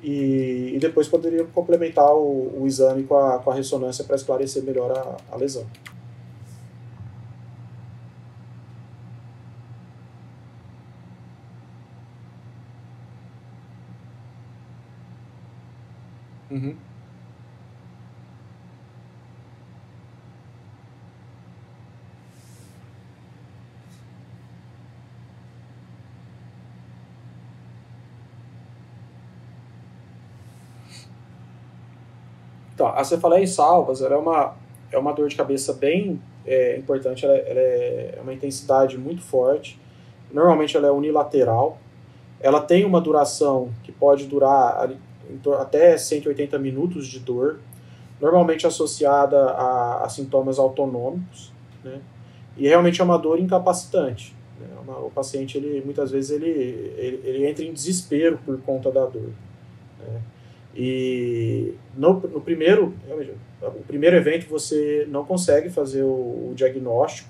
[0.00, 4.62] E, e depois poderia complementar o, o, exame com a, com a ressonância para esclarecer
[4.62, 5.66] melhor a, a lesão.
[16.50, 16.76] Uhum.
[32.80, 34.56] Então, a cefaleia em salvas é, uma,
[34.90, 39.78] é uma dor de cabeça bem é, importante, ela, ela, é uma intensidade muito forte.
[40.32, 41.76] Normalmente ela é unilateral.
[42.40, 44.80] Ela tem uma duração que pode durar
[45.58, 47.58] até 180 minutos de dor,
[48.20, 51.52] normalmente associada a, a sintomas autonômicos,
[51.82, 52.00] né?
[52.56, 54.34] E realmente é uma dor incapacitante.
[54.60, 54.66] Né?
[54.82, 59.06] Uma, o paciente, ele, muitas vezes, ele, ele, ele, entra em desespero por conta da
[59.06, 59.30] dor.
[59.98, 60.20] Né?
[60.76, 62.94] E no, no primeiro,
[63.62, 67.28] o primeiro evento você não consegue fazer o, o diagnóstico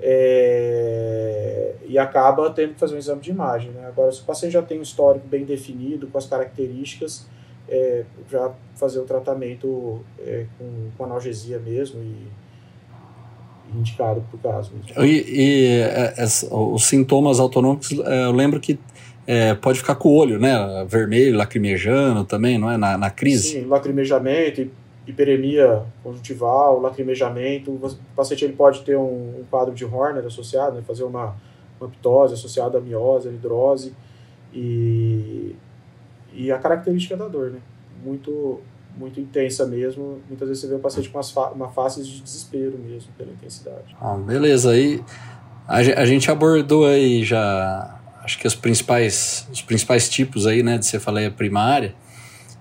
[0.00, 3.70] é, e acaba tendo que fazer um exame de imagem.
[3.70, 3.86] Né?
[3.86, 7.26] Agora, se o paciente já tem um histórico bem definido, com as características,
[7.68, 12.28] é, já fazer o tratamento é, com, com, analgesia mesmo e,
[13.72, 14.72] e indicado para o caso.
[14.74, 15.04] Mesmo.
[15.04, 16.14] E, e é,
[16.50, 18.78] os sintomas autonômicos, é, eu lembro que
[19.26, 20.86] é, pode ficar com o olho, né?
[20.88, 22.76] Vermelho, lacrimejando também, não é?
[22.76, 23.54] Na, na crise.
[23.54, 24.70] Sim, lacrimejamento,
[25.06, 27.70] hiperemia conjuntival, lacrimejamento.
[27.70, 30.82] O paciente ele pode ter um, um quadro de Horner associado, né?
[30.86, 31.36] fazer uma,
[31.80, 33.92] uma ptose associada à miose, anidrose.
[34.52, 35.54] E,
[36.32, 37.58] e a característica da dor, né?
[38.04, 38.60] Muito,
[38.96, 40.20] muito intensa mesmo.
[40.28, 43.96] Muitas vezes você vê o paciente com fa uma face de desespero mesmo pela intensidade.
[44.00, 45.02] Ah, beleza, aí
[45.68, 50.78] a, a gente abordou aí já acho que os principais, os principais tipos aí, né,
[50.78, 51.94] de cefaleia primária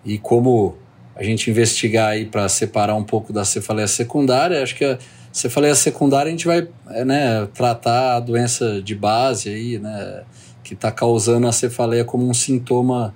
[0.04, 0.78] e como
[1.16, 4.98] a gente investigar aí para separar um pouco da cefaleia secundária, acho que a
[5.32, 10.24] cefaleia secundária a gente vai é, né, tratar a doença de base aí, né,
[10.64, 13.14] que está causando a cefaleia como um sintoma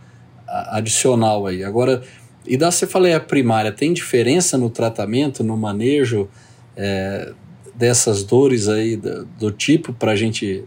[0.47, 1.63] adicional aí.
[1.63, 2.01] Agora,
[2.45, 6.29] e da cefaleia primária, tem diferença no tratamento, no manejo
[6.75, 7.33] é,
[7.75, 10.63] dessas dores aí do, do tipo para a gente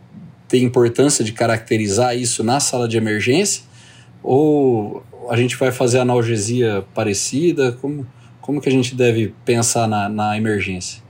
[0.49, 3.63] tem importância de caracterizar isso na sala de emergência?
[4.23, 7.73] Ou a gente vai fazer analgesia parecida?
[7.73, 8.07] Como,
[8.41, 11.03] como que a gente deve pensar na, na emergência?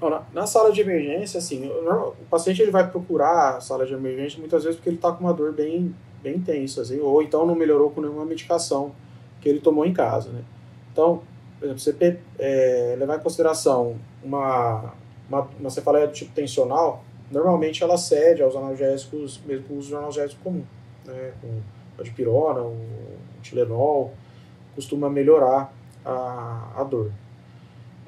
[0.00, 3.94] Na, na, sala de emergência, assim, o, o, paciente ele vai procurar a sala de
[3.94, 7.46] emergência muitas vezes porque ele está com uma dor bem, bem intensa, assim, ou então
[7.46, 8.92] não melhorou com nenhuma medicação
[9.40, 10.42] que ele tomou em casa, né?
[10.92, 11.22] Então,
[11.58, 14.92] por exemplo, você é, levar em consideração uma,
[15.28, 19.88] uma, uma cefaleia do tipo tensional, normalmente ela cede aos analgésicos, mesmo com o uso
[19.88, 20.64] de analgésico comum,
[21.04, 21.60] né, com
[22.02, 22.76] dipirona, o
[23.42, 24.12] Tilenol,
[24.74, 25.72] costuma melhorar
[26.04, 27.10] a, a dor.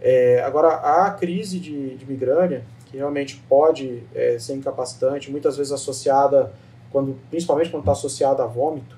[0.00, 0.74] É, agora,
[1.06, 6.52] a crise de, de migrânia, que realmente pode é, ser incapacitante, muitas vezes associada,
[6.90, 8.96] quando, principalmente quando está associada a vômito,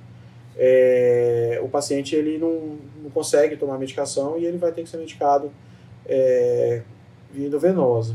[0.57, 4.99] é, o paciente ele não, não consegue tomar medicação e ele vai ter que ser
[4.99, 5.51] medicado
[6.07, 6.83] é,
[7.33, 8.15] vindo venosa.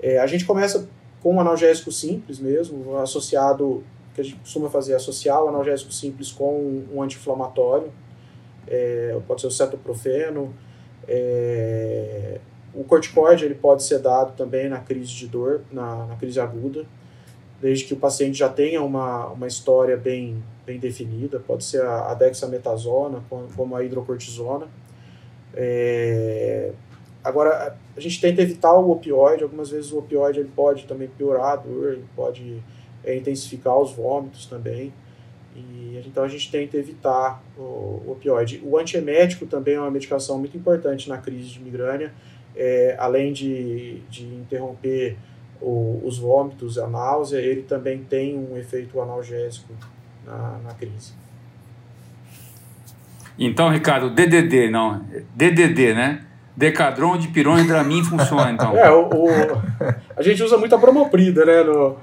[0.00, 0.88] É, a gente começa
[1.22, 3.84] com um analgésico simples mesmo, associado,
[4.16, 7.92] que a gente costuma fazer, associar o analgésico simples com um anti-inflamatório,
[8.66, 10.54] é, pode ser o cetoprofeno,
[11.06, 12.40] é,
[12.74, 16.86] o corticoide ele pode ser dado também na crise de dor, na, na crise aguda,
[17.60, 22.10] desde que o paciente já tenha uma, uma história bem, bem definida, pode ser a,
[22.10, 23.22] a dexametasona,
[23.54, 24.66] como a hidrocortisona.
[25.54, 26.72] É,
[27.22, 31.52] agora, a gente tenta evitar o opioide, algumas vezes o opioide ele pode também piorar
[31.52, 32.62] a dor, ele pode
[33.06, 34.92] é, intensificar os vômitos também,
[35.54, 37.62] e então a gente tenta evitar o,
[38.06, 38.60] o opioide.
[38.62, 42.12] O antiemético também é uma medicação muito importante na crise de migrânia,
[42.54, 45.16] é, além de, de interromper
[45.60, 49.72] o, os vômitos, a náusea, ele também tem um efeito analgésico
[50.24, 51.12] na, na crise.
[53.38, 55.04] Então, Ricardo, DDD, não,
[55.34, 56.22] DDD, né?
[56.56, 58.74] Decadron, dipirona e Dramin funciona, então.
[58.74, 59.28] É, o, o,
[60.16, 61.62] a gente usa muito a bromoprida, né?
[61.62, 61.98] No,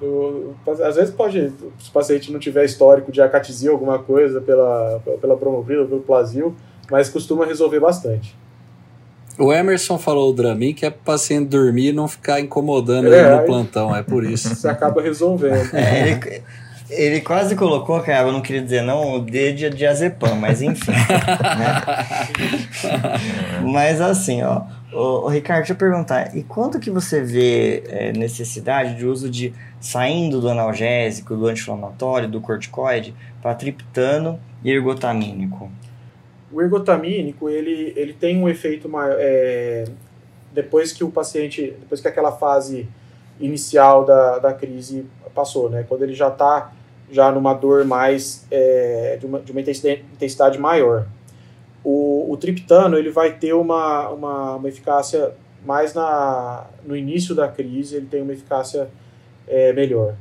[0.00, 5.00] no, às vezes pode, se o paciente não tiver histórico de acatisia, alguma coisa pela,
[5.20, 6.54] pela bromoprida, pelo plasil,
[6.90, 8.36] mas costuma resolver bastante.
[9.38, 13.12] O Emerson falou o Dramin que é para o paciente dormir e não ficar incomodando
[13.12, 14.48] é, ele no plantão, é por isso.
[14.54, 15.74] Você acaba resolvendo.
[15.74, 16.42] É, ele,
[16.90, 20.90] ele, quase colocou, cara, eu não queria dizer não, o D de diazepam, mas enfim.
[20.90, 21.82] né?
[23.64, 24.62] mas assim, ó,
[24.92, 29.30] o, o, Ricardo, deixa eu perguntar, e quanto que você vê é, necessidade de uso
[29.30, 35.70] de, saindo do analgésico, do anti-inflamatório, do corticoide, para triptano e ergotamínico?
[36.52, 39.84] O ergotamínico, ele, ele tem um efeito maior, é,
[40.52, 42.88] depois que o paciente, depois que aquela fase
[43.38, 45.84] inicial da, da crise passou, né?
[45.88, 46.72] Quando ele já está
[47.10, 51.06] já numa dor mais, é, de, uma, de uma intensidade maior.
[51.82, 55.32] O, o triptano, ele vai ter uma, uma, uma eficácia
[55.64, 58.88] mais na, no início da crise, ele tem uma eficácia
[59.46, 60.14] é, melhor.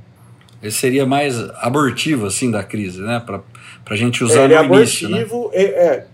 [0.62, 3.22] Ele seria mais abortivo, assim, da crise, né?
[3.26, 3.44] Para
[3.90, 5.22] a gente usar é, ele no é início, né?
[5.22, 5.58] abortivo, né?
[5.58, 6.08] é, é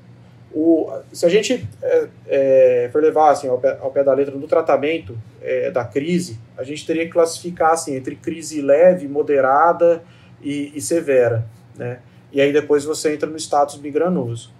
[0.56, 4.38] o, se a gente é, é, for levar assim, ao, pé, ao pé da letra
[4.38, 10.02] do tratamento é, da crise, a gente teria que classificar assim, entre crise leve, moderada
[10.42, 11.46] e, e severa.
[11.76, 12.00] Né?
[12.32, 14.54] E aí depois você entra no status migranoso.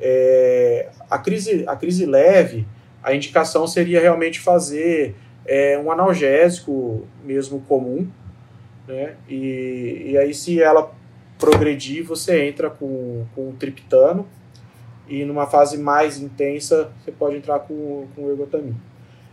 [0.00, 2.66] É, a, crise, a crise leve,
[3.02, 5.14] a indicação seria realmente fazer
[5.46, 8.08] é, um analgésico mesmo comum,
[8.86, 9.16] né?
[9.28, 10.92] e, e aí se ela
[11.38, 14.26] progredir, você entra com, com o triptano,
[15.06, 18.76] e numa fase mais intensa você pode entrar com, com ergotamina.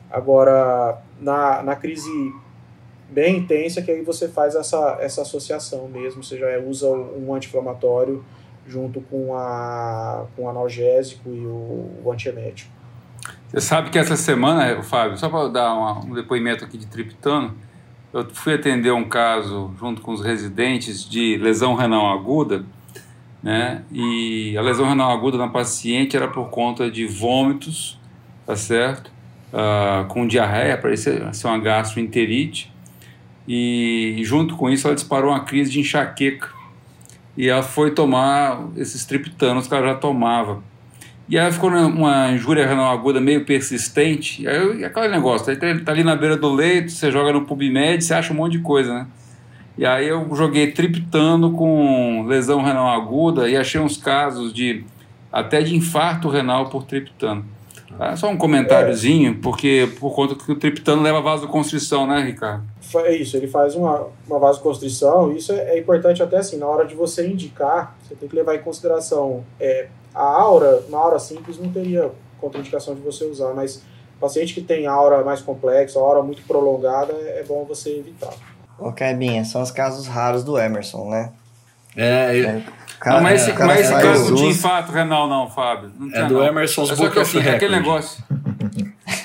[0.10, 2.10] Agora, na, na crise
[3.10, 8.24] bem intensa, que aí você faz essa, essa associação mesmo, você já usa um anti-inflamatório
[8.68, 12.72] junto com, a, com o analgésico e o, o antiemético.
[13.50, 17.54] Você sabe que essa semana, Fábio, só para dar uma, um depoimento aqui de triptano,
[18.14, 22.66] eu fui atender um caso junto com os residentes de lesão renal aguda,
[23.42, 23.84] né?
[23.92, 28.00] E a lesão renal aguda na paciente era por conta de vômitos,
[28.46, 29.12] tá certo?
[29.52, 32.72] Uh, com diarreia, parecia ser uma gastroenterite.
[33.48, 36.50] E, junto com isso ela disparou uma crise de enxaqueca.
[37.38, 40.62] E ela foi tomar esses triptanos que ela já tomava.
[41.30, 44.44] E aí ficou uma injúria renal aguda meio persistente.
[44.44, 48.04] E aí aquele negócio, tá, tá ali na beira do leito, você joga no PubMed,
[48.04, 49.08] você acha um monte de coisa, né?
[49.78, 54.84] E aí eu joguei triptano com lesão renal aguda e achei uns casos de
[55.32, 57.46] até de infarto renal por triptano.
[57.98, 58.16] Tá?
[58.16, 62.64] Só um comentáriozinho, porque por conta que o triptano leva vasoconstrição, né, Ricardo?
[62.96, 66.86] É isso, ele faz uma, uma vasoconstrição, isso é, é, importante até assim, na hora
[66.86, 71.58] de você indicar, você tem que levar em consideração é, a aura, uma aura simples
[71.58, 73.82] não teria contraindicação de você usar, mas
[74.20, 78.34] paciente que tem aura mais complexa, aura muito prolongada, é, é bom você evitar.
[78.78, 81.32] Ô, Kebinha, são os casos raros do Emerson, né?
[81.96, 82.50] É, eu...
[82.50, 82.64] É,
[83.00, 85.92] cara, não, mas esse, mas esse caso de infarto renal, não, Fábio.
[85.98, 86.46] Não é do não.
[86.46, 88.24] Emerson é só que assim, é aquele negócio.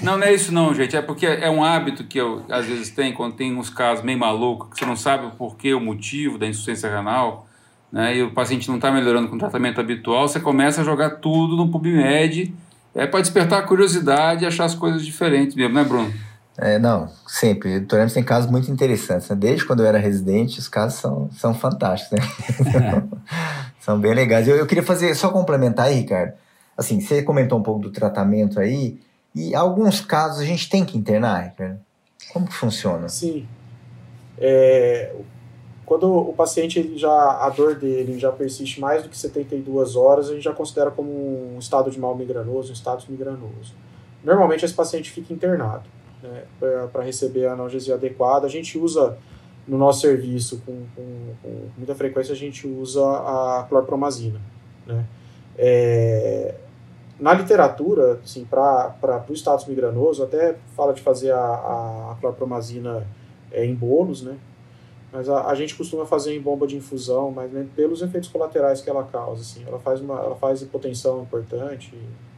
[0.03, 0.97] Não, não é isso não, gente.
[0.97, 4.19] É porque é um hábito que eu às vezes tenho quando tem uns casos meio
[4.19, 7.47] malucos, que você não sabe o porquê, o motivo da insuficiência renal,
[7.91, 8.17] né?
[8.17, 11.57] E o paciente não está melhorando com o tratamento habitual, você começa a jogar tudo
[11.57, 12.55] no PubMed,
[12.95, 16.12] é para despertar a curiosidade e achar as coisas diferentes mesmo, né, Bruno?
[16.59, 17.79] É, não, sempre.
[17.79, 19.29] O Torremos tem casos muito interessantes.
[19.29, 19.37] Né?
[19.37, 23.09] Desde quando eu era residente, os casos são, são fantásticos, né?
[23.79, 24.49] são bem legais.
[24.49, 26.33] Eu, eu queria fazer, só complementar aí, Ricardo.
[26.77, 28.99] Assim, você comentou um pouco do tratamento aí,
[29.35, 31.79] e alguns casos a gente tem que internar, Ricardo?
[32.33, 33.09] Como que funciona?
[33.09, 33.47] Sim.
[34.39, 35.15] É,
[35.85, 40.29] quando o paciente ele já a dor dele já persiste mais do que 72 horas,
[40.29, 41.11] a gente já considera como
[41.55, 43.75] um estado de mal migranoso, um status migranoso.
[44.23, 45.85] Normalmente esse paciente fica internado
[46.27, 46.45] né,
[46.93, 48.47] para receber a analgesia adequada.
[48.47, 49.16] A gente usa
[49.66, 54.41] no nosso serviço com, com, com muita frequência a gente usa a clorpromazina,
[54.87, 55.05] né?
[55.59, 56.55] É,
[57.18, 63.07] na literatura, assim, para o status migranoso, até fala de fazer a, a clorpromazina
[63.51, 64.37] é, em bolos, né?
[65.11, 68.83] Mas a, a, gente costuma fazer em bomba de infusão, mas né, pelos efeitos colaterais
[68.83, 69.64] que ela causa, assim.
[69.66, 71.95] Ela faz, uma, ela faz hipotensão importante,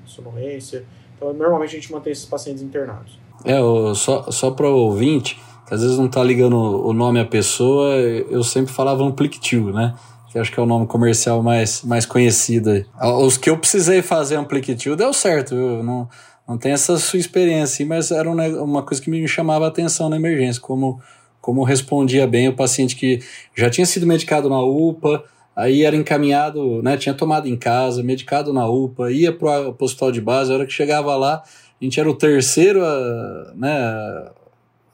[0.07, 0.85] sonolência.
[1.17, 3.19] Então, normalmente a gente mantém esses pacientes internados.
[3.45, 3.59] É,
[3.95, 7.95] só, só para o ouvinte, que às vezes não tá ligando o nome à pessoa,
[7.95, 9.95] eu sempre falava Ampliquitil, né?
[10.31, 12.87] Que acho que é o nome comercial mais, mais conhecido aí.
[13.23, 15.83] Os que eu precisei fazer Ampliquitil deu certo, viu?
[15.83, 16.09] Não,
[16.49, 20.17] não tem essa sua experiência, mas era uma coisa que me chamava a atenção na
[20.17, 20.99] emergência, como,
[21.41, 23.21] como respondia bem o paciente que
[23.55, 25.23] já tinha sido medicado na UPA,
[25.55, 30.11] aí era encaminhado, né, tinha tomado em casa, medicado na UPA, ia para o hospital
[30.11, 31.43] de base, a hora que chegava lá,
[31.81, 34.31] a gente era o terceiro a, né,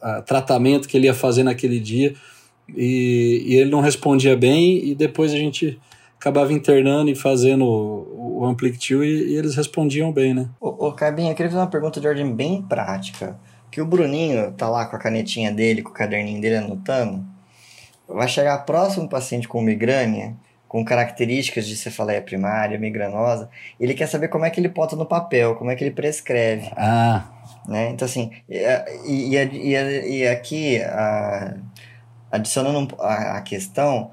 [0.00, 2.14] a tratamento que ele ia fazer naquele dia
[2.68, 5.80] e, e, ele não respondia bem e depois a gente
[6.18, 8.56] acabava internando e fazendo o, o
[9.02, 10.48] e, e, eles respondiam bem, né?
[10.60, 13.38] Ô, ô Cabinha, eu queria fazer uma pergunta de ordem bem prática.
[13.70, 17.24] Que o Bruninho tá lá com a canetinha dele, com o caderninho dele anotando,
[18.08, 20.36] vai chegar próximo paciente com migrânia,
[20.74, 23.48] com características de cefaleia primária, migranosa,
[23.78, 26.68] ele quer saber como é que ele bota no papel, como é que ele prescreve.
[26.76, 27.28] Ah,
[27.68, 27.90] né?
[27.90, 28.58] Então, assim, e,
[29.06, 31.54] e, e, e aqui, a,
[32.28, 34.10] adicionando a, a, questão,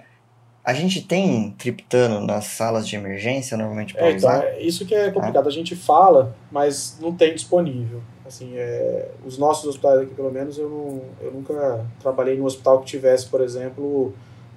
[0.63, 4.37] a gente tem triptano nas salas de emergência normalmente para é, usar?
[4.37, 5.45] Então, é isso que é complicado.
[5.47, 5.49] Ah.
[5.49, 8.03] A gente fala, mas não tem disponível.
[8.23, 12.81] Assim, é, os nossos hospitais aqui, pelo menos, eu, não, eu nunca trabalhei num hospital
[12.81, 14.13] que tivesse, por exemplo,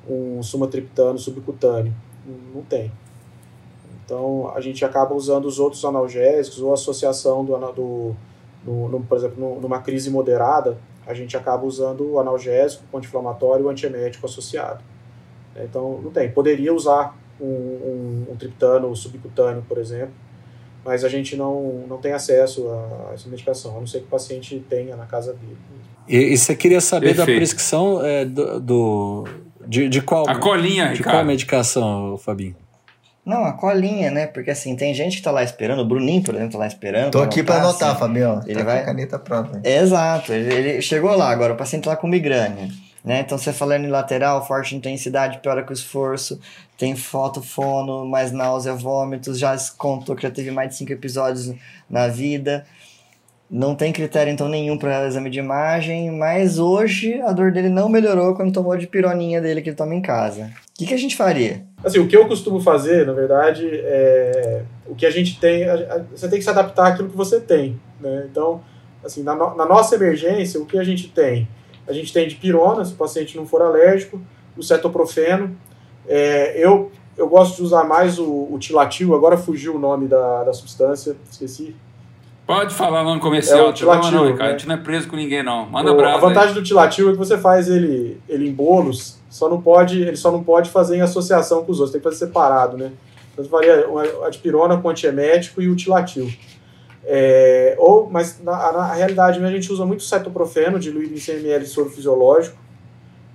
[0.09, 1.95] um sumatriptano subcutâneo.
[2.55, 2.91] Não, tem.
[4.05, 8.17] Então, a gente acaba usando os outros analgésicos ou associação do, do
[8.65, 13.65] no, no, por exemplo, numa crise moderada, a gente acaba usando o analgésico, o anti-inflamatório
[13.65, 14.83] e o antiemético associado.
[15.57, 16.31] Então, não tem.
[16.31, 20.15] Poderia usar um, um, um, triptano subcutâneo, por exemplo,
[20.85, 24.07] mas a gente não, não tem acesso a, a essa medicação, a não ser que
[24.07, 25.57] o paciente tenha na casa dele.
[26.09, 27.27] E, e você queria saber Perfeito.
[27.27, 29.25] da prescrição é, do, do,
[29.67, 30.29] de, de qual?
[30.29, 31.17] A colinha, De Ricardo.
[31.17, 32.57] qual medicação, Fabinho?
[33.25, 34.27] Não, a colinha, né?
[34.27, 37.11] Porque assim, tem gente que tá lá esperando, o Bruninho, por exemplo, tá lá esperando.
[37.11, 38.43] Tô aqui para anotar, assim, Fabião.
[38.47, 38.77] Ele tá vai...
[38.77, 39.61] com a caneta pronta.
[39.65, 42.69] Exato, ele, ele, chegou lá agora, o paciente tá lá com migrânia.
[43.03, 43.21] Né?
[43.21, 46.41] Então, você falando unilateral, forte intensidade, piora com esforço,
[46.77, 51.55] tem foto, fono, mais náusea, vômitos, já contou que já teve mais de cinco episódios
[51.89, 52.67] na vida.
[53.51, 57.89] Não tem critério, então, nenhum para exame de imagem, mas hoje a dor dele não
[57.89, 60.45] melhorou quando tomou de pironinha dele que ele toma em casa.
[60.45, 61.63] O que, que a gente faria?
[61.85, 65.65] Assim, o que eu costumo fazer, na verdade, é o que a gente tem,
[66.11, 68.27] você tem que se adaptar àquilo que você tem, né?
[68.31, 68.61] Então,
[69.05, 71.49] assim, na, no, na nossa emergência, o que a gente tem?
[71.87, 74.21] A gente tem de pirona, se o paciente não for alérgico,
[74.57, 75.57] o cetoprofeno.
[76.07, 80.45] É, eu, eu gosto de usar mais o, o tilatil, agora fugiu o nome da,
[80.45, 81.75] da substância, esqueci.
[82.47, 84.49] Pode falar lá no comercial, é, o tilatil, não, Ricardo, né?
[84.49, 85.65] a gente não é preso com ninguém não.
[85.67, 86.55] Manda o, A vantagem aí.
[86.55, 90.31] do tilatil é que você faz ele, ele em bolos, só não pode, ele só
[90.31, 92.93] não pode fazer em associação com os outros, tem que fazer separado, né?
[93.33, 93.87] Então faria
[94.25, 96.31] a dipirona com antiemético e o tilatil.
[97.07, 101.65] É, ou, mas na, na realidade a gente usa muito cetoprofeno diluído em 100 ml
[101.65, 102.57] de soro fisiológico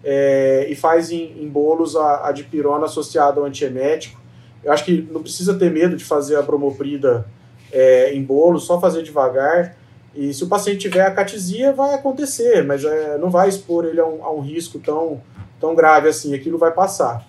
[0.03, 4.20] é, e faz em, em bolos a, a dipirona associada ao antiemético.
[4.64, 7.26] Eu acho que não precisa ter medo de fazer a bromoprida
[7.72, 9.76] é, em bolo, só fazer devagar.
[10.16, 14.00] E se o paciente tiver a catisia, vai acontecer, mas é, não vai expor ele
[14.00, 15.22] a um, a um, risco tão,
[15.60, 17.26] tão grave assim, aquilo vai passar.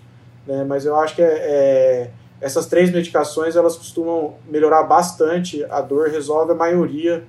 [0.47, 0.65] Né?
[0.65, 2.11] Mas eu acho que é, é,
[2.41, 7.23] essas três medicações elas costumam melhorar bastante a dor, resolve a maioria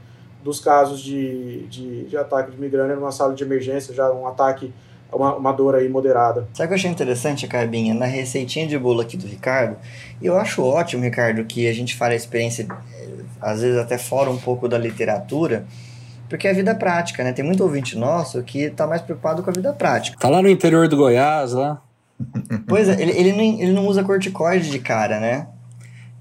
[0.43, 4.73] dos casos de, de, de ataque de migrânia numa sala de emergência, já um ataque
[5.13, 6.47] uma, uma dor aí moderada.
[6.53, 7.93] Sabe o que eu achei interessante, Carbinha?
[7.93, 9.77] Na receitinha de bolo aqui do Ricardo,
[10.21, 12.67] eu acho ótimo, Ricardo, que a gente fale a experiência,
[13.41, 15.65] às vezes até fora um pouco da literatura,
[16.29, 17.33] porque é a vida prática, né?
[17.33, 20.17] Tem muito ouvinte nosso que tá mais preocupado com a vida prática.
[20.17, 21.81] Tá lá no interior do Goiás, lá.
[22.67, 25.47] Pois é, ele, ele, não, ele não usa corticoide de cara, né?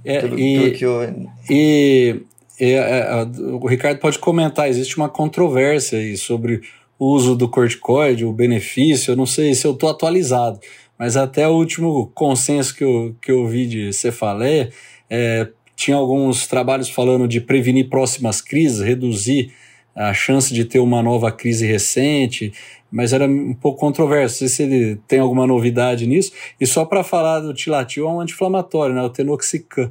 [0.04, 1.26] É, tudo, e, tudo eu...
[1.50, 2.22] e,
[2.58, 6.62] e é, é, o Ricardo pode comentar, existe uma controvérsia aí sobre
[6.98, 10.58] uso do corticoide, o benefício, eu não sei se eu estou atualizado,
[10.98, 14.70] mas até o último consenso que eu, que eu vi de cefaleia,
[15.08, 15.48] é,
[15.80, 19.50] tinha alguns trabalhos falando de prevenir próximas crises, reduzir
[19.96, 22.52] a chance de ter uma nova crise recente,
[22.92, 24.44] mas era um pouco controverso.
[24.44, 26.32] Não sei se ele tem alguma novidade nisso.
[26.60, 29.00] E só para falar do tilatil, é um anti-inflamatório, né?
[29.00, 29.90] O tenoxicam.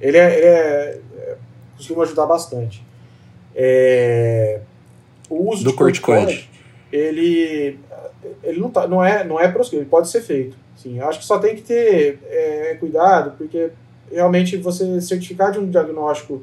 [0.00, 1.36] Ele, é, ele é, é,
[1.76, 2.80] costuma ajudar bastante.
[3.56, 4.60] É,
[5.28, 6.48] o uso do corticoide,
[6.92, 7.76] ele,
[8.42, 10.56] ele não, tá, não é, não é proscrito, ele pode ser feito.
[10.76, 13.70] Sim, acho que só tem que ter é, cuidado, porque
[14.10, 16.42] realmente você certificar de um diagnóstico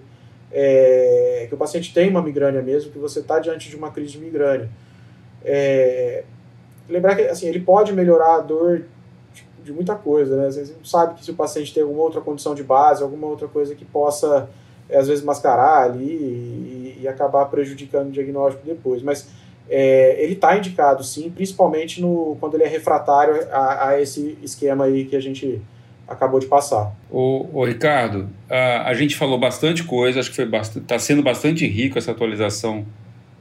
[0.51, 4.13] é, que o paciente tem uma migrânia mesmo, que você está diante de uma crise
[4.13, 4.69] de migrânia.
[5.43, 6.23] É,
[6.87, 8.83] lembrar que assim, ele pode melhorar a dor
[9.33, 10.51] de, de muita coisa, né?
[10.51, 13.47] Você não sabe que se o paciente tem alguma outra condição de base, alguma outra
[13.47, 14.49] coisa que possa,
[14.89, 19.03] é, às vezes, mascarar ali e, e, acabar prejudicando o diagnóstico depois.
[19.03, 19.27] Mas
[19.69, 24.85] é, ele está indicado, sim, principalmente no, quando ele é refratário a, a esse esquema
[24.85, 25.61] aí que a gente
[26.07, 26.91] acabou de passar.
[27.11, 31.99] Ô, ô Ricardo, a, a, gente falou bastante coisa, acho que está sendo bastante rico
[31.99, 32.83] essa atualização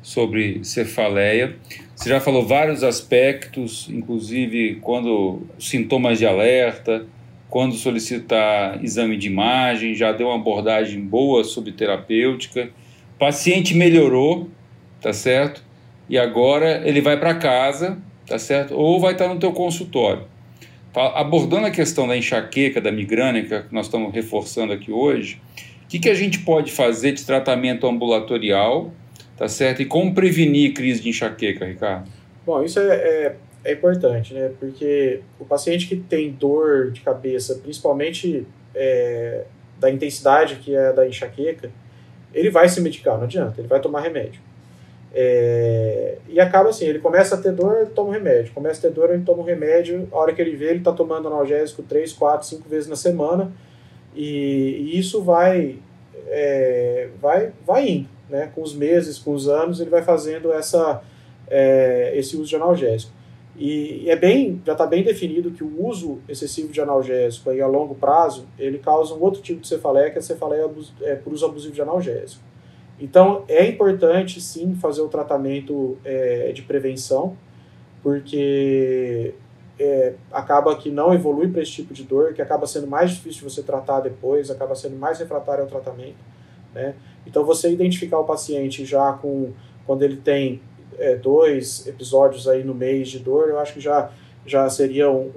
[0.03, 1.57] sobre cefaleia.
[1.97, 7.07] Você já falou vários aspectos, inclusive quando sintomas de alerta,
[7.49, 12.69] quando solicitar exame de imagem, já deu uma abordagem boa sobre terapêutica.
[13.17, 14.49] O paciente melhorou,
[15.01, 15.68] tá certo?
[16.09, 18.75] E agora ele vai para casa, tá certo?
[18.75, 20.25] Ou vai estar no teu consultório
[20.95, 25.41] abordando a questão da enxaqueca, da migrânia, que nós estamos reforçando aqui hoje,
[25.85, 28.93] o que, que a gente pode fazer de tratamento ambulatorial,
[29.37, 29.83] tá certo?
[29.83, 32.09] E como prevenir crise de enxaqueca, Ricardo?
[32.45, 34.51] Bom, isso é, é, é importante, né?
[34.59, 39.45] Porque o paciente que tem dor de cabeça, principalmente é,
[39.79, 41.71] da intensidade que é da enxaqueca,
[42.35, 44.41] ele vai se medicar, não adianta, ele vai tomar remédio.
[45.15, 48.53] É, e acaba assim, ele começa a ter dor, ele toma um remédio.
[48.53, 50.09] Começa a ter dor, ele toma um remédio.
[50.13, 53.53] A hora que ele vê, ele está tomando analgésico 3, 4, 5 vezes na semana.
[54.15, 55.79] E, e isso vai,
[56.29, 58.09] é, vai, vai indo.
[58.29, 58.51] Né?
[58.55, 61.03] Com os meses, com os anos, ele vai fazendo essa,
[61.49, 63.13] é, esse uso de analgésico.
[63.59, 67.61] E, e é bem, já está bem definido que o uso excessivo de analgésico aí
[67.61, 70.71] a longo prazo, ele causa um outro tipo de cefaleia, que é a cefaleia
[71.03, 72.41] é, por uso abusivo de analgésico.
[73.01, 77.37] Então, é importante sim fazer o tratamento é, de prevenção,
[78.03, 79.35] porque
[79.79, 83.47] é, acaba que não evolui para esse tipo de dor, que acaba sendo mais difícil
[83.47, 86.17] de você tratar depois, acaba sendo mais refratário ao tratamento.
[86.75, 86.95] Né?
[87.27, 89.53] Então, você identificar o paciente já com
[89.87, 90.61] quando ele tem
[90.99, 94.11] é, dois episódios aí no mês de dor, eu acho que já,
[94.45, 95.31] já seria um,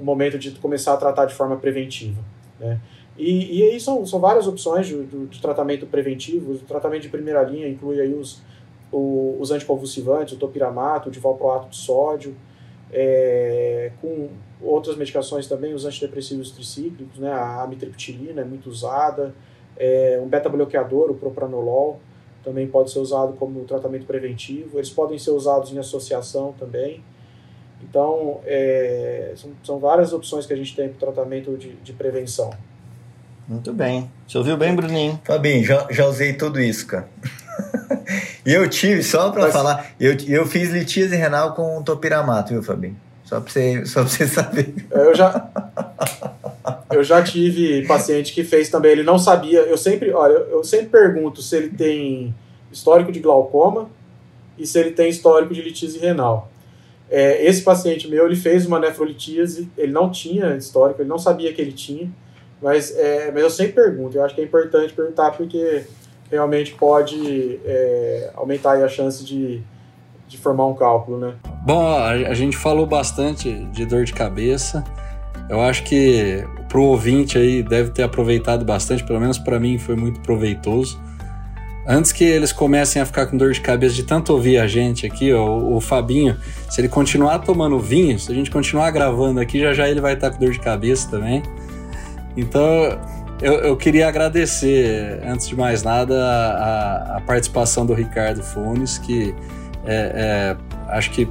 [0.00, 2.20] um, momento de começar a tratar de forma preventiva.
[2.58, 2.80] Né?
[3.18, 6.52] E, e aí são, são várias opções de, de, tratamento preventivo.
[6.52, 8.40] O tratamento de primeira linha inclui aí os,
[8.92, 12.36] o, os anticonvulsivantes, o topiramato, o divalproato de sódio,
[12.92, 14.28] é, com
[14.62, 19.34] outras medicações também, os antidepressivos tricíclicos, né, a amitriptilina é muito usada,
[19.76, 22.00] é, um beta-bloqueador, o propranolol,
[22.44, 24.78] também pode ser usado como tratamento preventivo.
[24.78, 27.04] Eles podem ser usados em associação também.
[27.82, 32.50] Então, é, são, são várias opções que a gente tem para tratamento de, de prevenção.
[33.48, 34.10] Muito bem.
[34.26, 35.18] Você ouviu bem, Bruninho?
[35.24, 37.08] Fabinho, já, já usei tudo isso, cara.
[38.44, 39.52] e eu tive, só pra Mas...
[39.52, 42.96] falar, eu, eu fiz litíase renal com topiramato, viu, Fabinho?
[43.24, 44.74] Só pra você, só pra você saber.
[44.90, 45.48] Eu já,
[46.90, 49.60] eu já tive paciente que fez também, ele não sabia.
[49.60, 52.34] Eu sempre, olha, eu sempre pergunto se ele tem
[52.70, 53.88] histórico de glaucoma
[54.58, 56.50] e se ele tem histórico de litíase renal.
[57.10, 61.52] É, esse paciente meu, ele fez uma nefrolitíase, ele não tinha histórico, ele não sabia
[61.54, 62.10] que ele tinha.
[62.60, 65.84] Mas, é, mas eu sempre pergunto, eu acho que é importante perguntar porque
[66.30, 69.62] realmente pode é, aumentar a chance de,
[70.26, 71.34] de formar um cálculo, né?
[71.64, 74.84] Bom, a, gente falou bastante de dor de cabeça.
[75.48, 79.78] Eu acho que para o ouvinte aí deve ter aproveitado bastante, pelo menos para mim
[79.78, 81.00] foi muito proveitoso.
[81.86, 85.06] Antes que eles comecem a ficar com dor de cabeça de tanto ouvir a gente
[85.06, 86.36] aqui, ó, o, o Fabinho,
[86.68, 90.12] se ele continuar tomando vinho, se a gente continuar gravando aqui, já já ele vai
[90.12, 91.42] estar com dor de cabeça também.
[92.36, 92.98] Então,
[93.40, 99.34] eu, eu, queria agradecer, antes de mais nada, a, a participação do Ricardo Funes, que
[99.84, 100.56] é, é,
[100.92, 101.28] acho que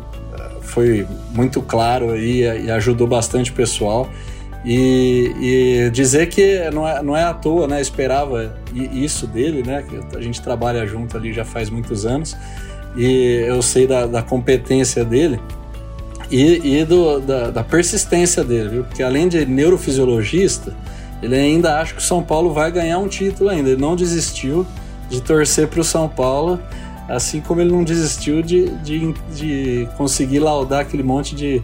[0.61, 4.09] foi muito claro aí e ajudou bastante o pessoal.
[4.65, 7.79] E, e, dizer que não é, não é à toa, né?
[7.79, 9.83] Esperava isso dele, né?
[10.13, 12.35] A gente trabalha junto ali já faz muitos anos
[12.97, 15.39] e eu sei da, da competência dele
[16.29, 18.83] e, e do, da, da persistência dele, viu?
[18.83, 20.75] Porque além de neurofisiologista,
[21.21, 23.69] ele ainda acha que o São Paulo vai ganhar um título ainda.
[23.69, 24.65] Ele não desistiu
[25.09, 26.59] de torcer para o São Paulo,
[27.07, 31.61] assim como ele não desistiu de, de, de conseguir laudar aquele monte de,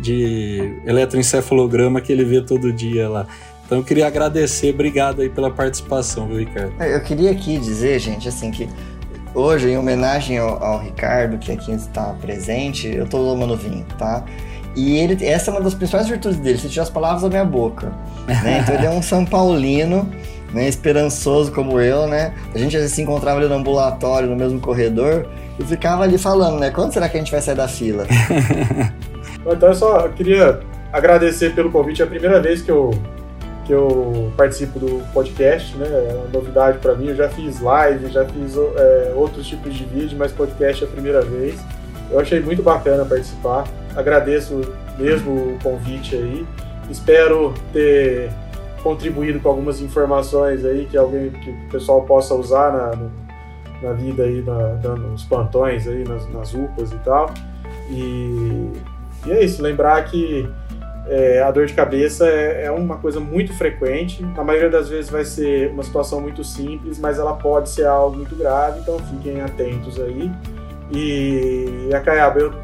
[0.00, 3.26] de eletroencefalograma que ele vê todo dia lá.
[3.64, 6.72] Então eu queria agradecer, obrigado aí pela participação, viu, Ricardo?
[6.82, 8.68] Eu queria aqui dizer, gente, assim, que
[9.34, 14.24] hoje, em homenagem ao, ao Ricardo, que aqui está presente, eu tô tomando vinho, tá?
[14.76, 17.44] E ele, essa é uma das principais virtudes dele, você tira as palavras da minha
[17.44, 17.92] boca.
[18.26, 18.60] Né?
[18.62, 20.08] Então ele é um São Paulino,
[20.52, 22.32] né, esperançoso como eu, né?
[22.54, 25.26] A gente se encontrava ali no ambulatório, no mesmo corredor,
[25.58, 26.70] e ficava ali falando, né?
[26.70, 28.06] Quando será que a gente vai sair da fila?
[29.46, 30.60] então eu só queria
[30.92, 32.02] agradecer pelo convite.
[32.02, 32.90] É a primeira vez que eu,
[33.64, 35.86] que eu participo do podcast, né?
[35.86, 37.08] É uma novidade para mim.
[37.08, 40.90] Eu já fiz live, já fiz é, outros tipos de vídeo, mas podcast é a
[40.90, 41.58] primeira vez.
[42.10, 43.64] Eu achei muito bacana participar.
[43.96, 44.60] Agradeço
[44.98, 46.46] mesmo o convite aí.
[46.90, 48.30] Espero ter
[48.82, 53.08] contribuído com algumas informações aí que alguém que o pessoal possa usar na,
[53.88, 57.32] na vida aí, na, nos plantões aí, nas, nas UPAs e tal.
[57.90, 58.70] E,
[59.26, 60.46] e é isso, lembrar que
[61.06, 64.22] é, a dor de cabeça é, é, uma coisa muito frequente.
[64.22, 68.16] Na maioria das vezes vai ser uma situação muito simples, mas ela pode ser algo
[68.16, 70.30] muito grave, então fiquem atentos aí.
[70.90, 72.54] E, e a Caiaba, eu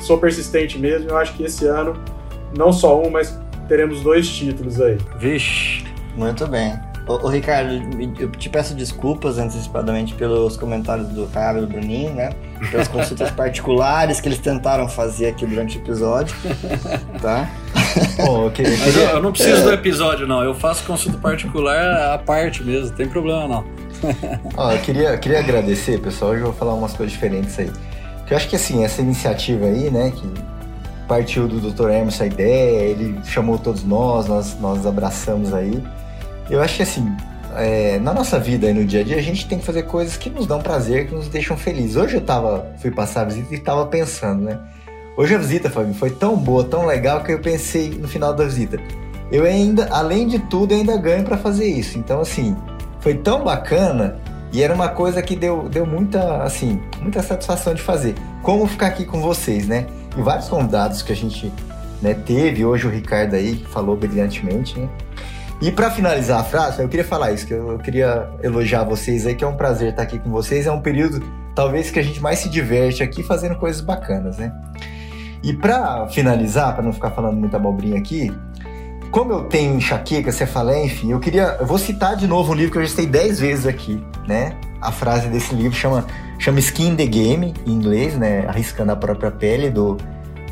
[0.00, 1.94] sou persistente mesmo, eu acho que esse ano,
[2.56, 4.98] não só um, mas teremos dois títulos aí.
[5.18, 5.84] Vixe!
[6.16, 6.87] Muito bem.
[7.08, 7.72] Ô, ô, Ricardo,
[8.20, 12.30] eu te peço desculpas antecipadamente pelos comentários do Caio e do Bruninho, né?
[12.70, 16.36] Pelas consultas particulares que eles tentaram fazer aqui durante o episódio,
[17.22, 17.48] tá?
[18.18, 18.66] Bom, okay.
[18.76, 20.44] Mas eu, eu, não preciso do episódio, não.
[20.44, 23.64] Eu faço consulta particular à parte mesmo, não tem problema não.
[24.54, 26.32] Ó, eu queria, queria agradecer, pessoal.
[26.32, 27.70] Hoje eu vou falar umas coisas diferentes aí.
[28.26, 30.30] Que eu acho que assim, essa iniciativa aí, né, que
[31.08, 31.88] partiu do Dr.
[31.88, 35.82] Emerson a ideia, ele chamou todos nós, nós, nós abraçamos aí.
[36.50, 37.14] Eu acho que assim,
[37.56, 40.16] é, na nossa vida e no dia a dia, a gente tem que fazer coisas
[40.16, 41.96] que nos dão prazer, que nos deixam felizes.
[41.96, 44.58] Hoje eu tava, fui passar a visita e tava pensando, né?
[45.16, 48.44] Hoje a visita, Fábio, foi tão boa, tão legal, que eu pensei no final da
[48.44, 48.78] visita.
[49.32, 51.98] Eu ainda, além de tudo, ainda ganho para fazer isso.
[51.98, 52.56] Então, assim,
[53.00, 54.16] foi tão bacana
[54.52, 58.14] e era uma coisa que deu, deu muita, assim, muita satisfação de fazer.
[58.42, 59.86] Como ficar aqui com vocês, né?
[60.16, 61.52] E vários convidados que a gente
[62.00, 64.88] né, teve, hoje o Ricardo aí, falou brilhantemente, né?
[65.60, 69.34] E para finalizar a frase, eu queria falar isso, que eu queria elogiar vocês aí,
[69.34, 70.66] que é um prazer estar aqui com vocês.
[70.66, 71.20] É um período,
[71.54, 74.52] talvez, que a gente mais se diverte aqui fazendo coisas bacanas, né?
[75.42, 78.32] E para finalizar, para não ficar falando muita abobrinha aqui,
[79.10, 81.56] como eu tenho enxaqueca, cefaleia, enfim, eu queria.
[81.58, 84.56] Eu vou citar de novo um livro que eu já citei 10 vezes aqui, né?
[84.80, 86.06] A frase desse livro chama,
[86.38, 88.46] chama Skin the Game, em inglês, né?
[88.46, 89.96] Arriscando a própria pele, do,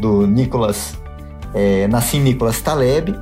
[0.01, 0.97] do Nicholas.
[1.55, 3.15] É, Nassim Nicholas Taleb.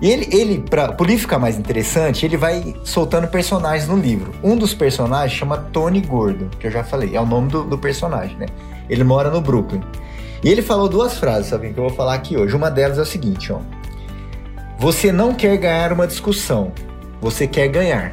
[0.00, 4.32] E ele, ele para livro ficar mais interessante, ele vai soltando personagens no livro.
[4.42, 7.76] Um dos personagens chama Tony Gordo, que eu já falei, é o nome do, do
[7.76, 8.46] personagem, né?
[8.88, 9.82] Ele mora no Brooklyn.
[10.42, 12.54] E ele falou duas frases, sabe, que eu vou falar aqui hoje.
[12.54, 13.58] Uma delas é o seguinte, ó.
[14.78, 16.70] Você não quer ganhar uma discussão,
[17.20, 18.12] você quer ganhar.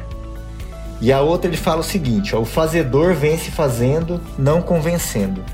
[1.00, 5.44] E a outra ele fala o seguinte, ó, o fazedor vence fazendo, não convencendo.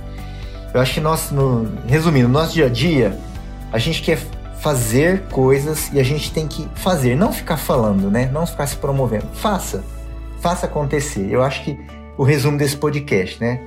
[0.73, 3.19] Eu acho que nós, no, resumindo, no nosso dia a dia,
[3.71, 4.19] a gente quer
[4.63, 8.31] fazer coisas e a gente tem que fazer, não ficar falando, né?
[8.33, 9.27] Não ficar se promovendo.
[9.35, 9.83] Faça,
[10.41, 11.27] faça acontecer.
[11.29, 11.77] Eu acho que
[12.17, 13.61] o resumo desse podcast, né?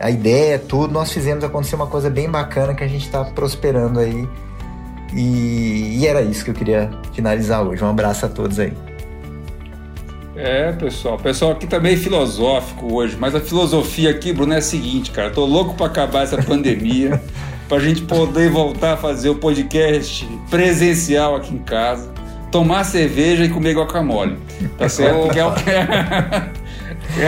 [0.00, 4.00] A ideia, tudo, nós fizemos acontecer uma coisa bem bacana que a gente está prosperando
[4.00, 4.28] aí.
[5.14, 7.84] E, e era isso que eu queria finalizar hoje.
[7.84, 8.72] Um abraço a todos aí.
[10.34, 11.14] É, pessoal.
[11.14, 15.12] O pessoal aqui tá meio filosófico hoje, mas a filosofia aqui, Bruno, é a seguinte,
[15.12, 15.30] cara.
[15.30, 17.22] Tô louco para acabar essa pandemia.
[17.68, 22.12] para a gente poder voltar a fazer o podcast presencial aqui em casa,
[22.50, 24.38] tomar cerveja e comer guacamole.
[24.78, 25.36] Tá certo?
[25.36, 26.50] é, o que é.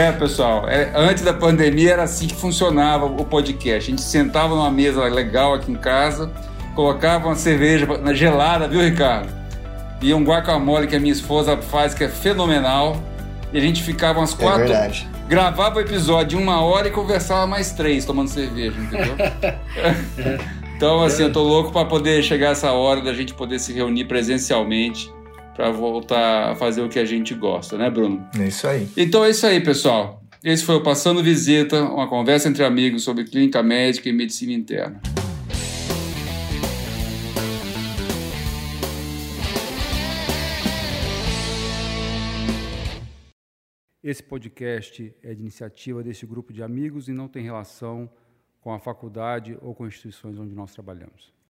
[0.07, 3.91] é, pessoal, é, antes da pandemia era assim que funcionava o podcast.
[3.91, 6.31] A gente sentava numa mesa legal aqui em casa,
[6.73, 9.37] colocava uma cerveja na gelada, viu, Ricardo?
[10.01, 12.97] E um guacamole que a minha esposa faz, que é fenomenal.
[13.51, 14.63] E a gente ficava umas é quatro.
[14.63, 19.15] É verdade gravava o episódio de uma hora e conversava mais três tomando cerveja, entendeu?
[20.75, 24.05] então, assim, eu tô louco para poder chegar essa hora da gente poder se reunir
[24.05, 25.13] presencialmente
[25.55, 28.27] para voltar a fazer o que a gente gosta, né, Bruno?
[28.39, 28.87] É isso aí.
[28.97, 30.19] Então é isso aí, pessoal.
[30.43, 34.99] Esse foi o Passando Visita, uma conversa entre amigos sobre clínica médica e medicina interna.
[44.09, 48.09] Esse podcast é de iniciativa desse grupo de amigos e não tem relação
[48.59, 51.31] com a faculdade ou com instituições onde nós trabalhamos.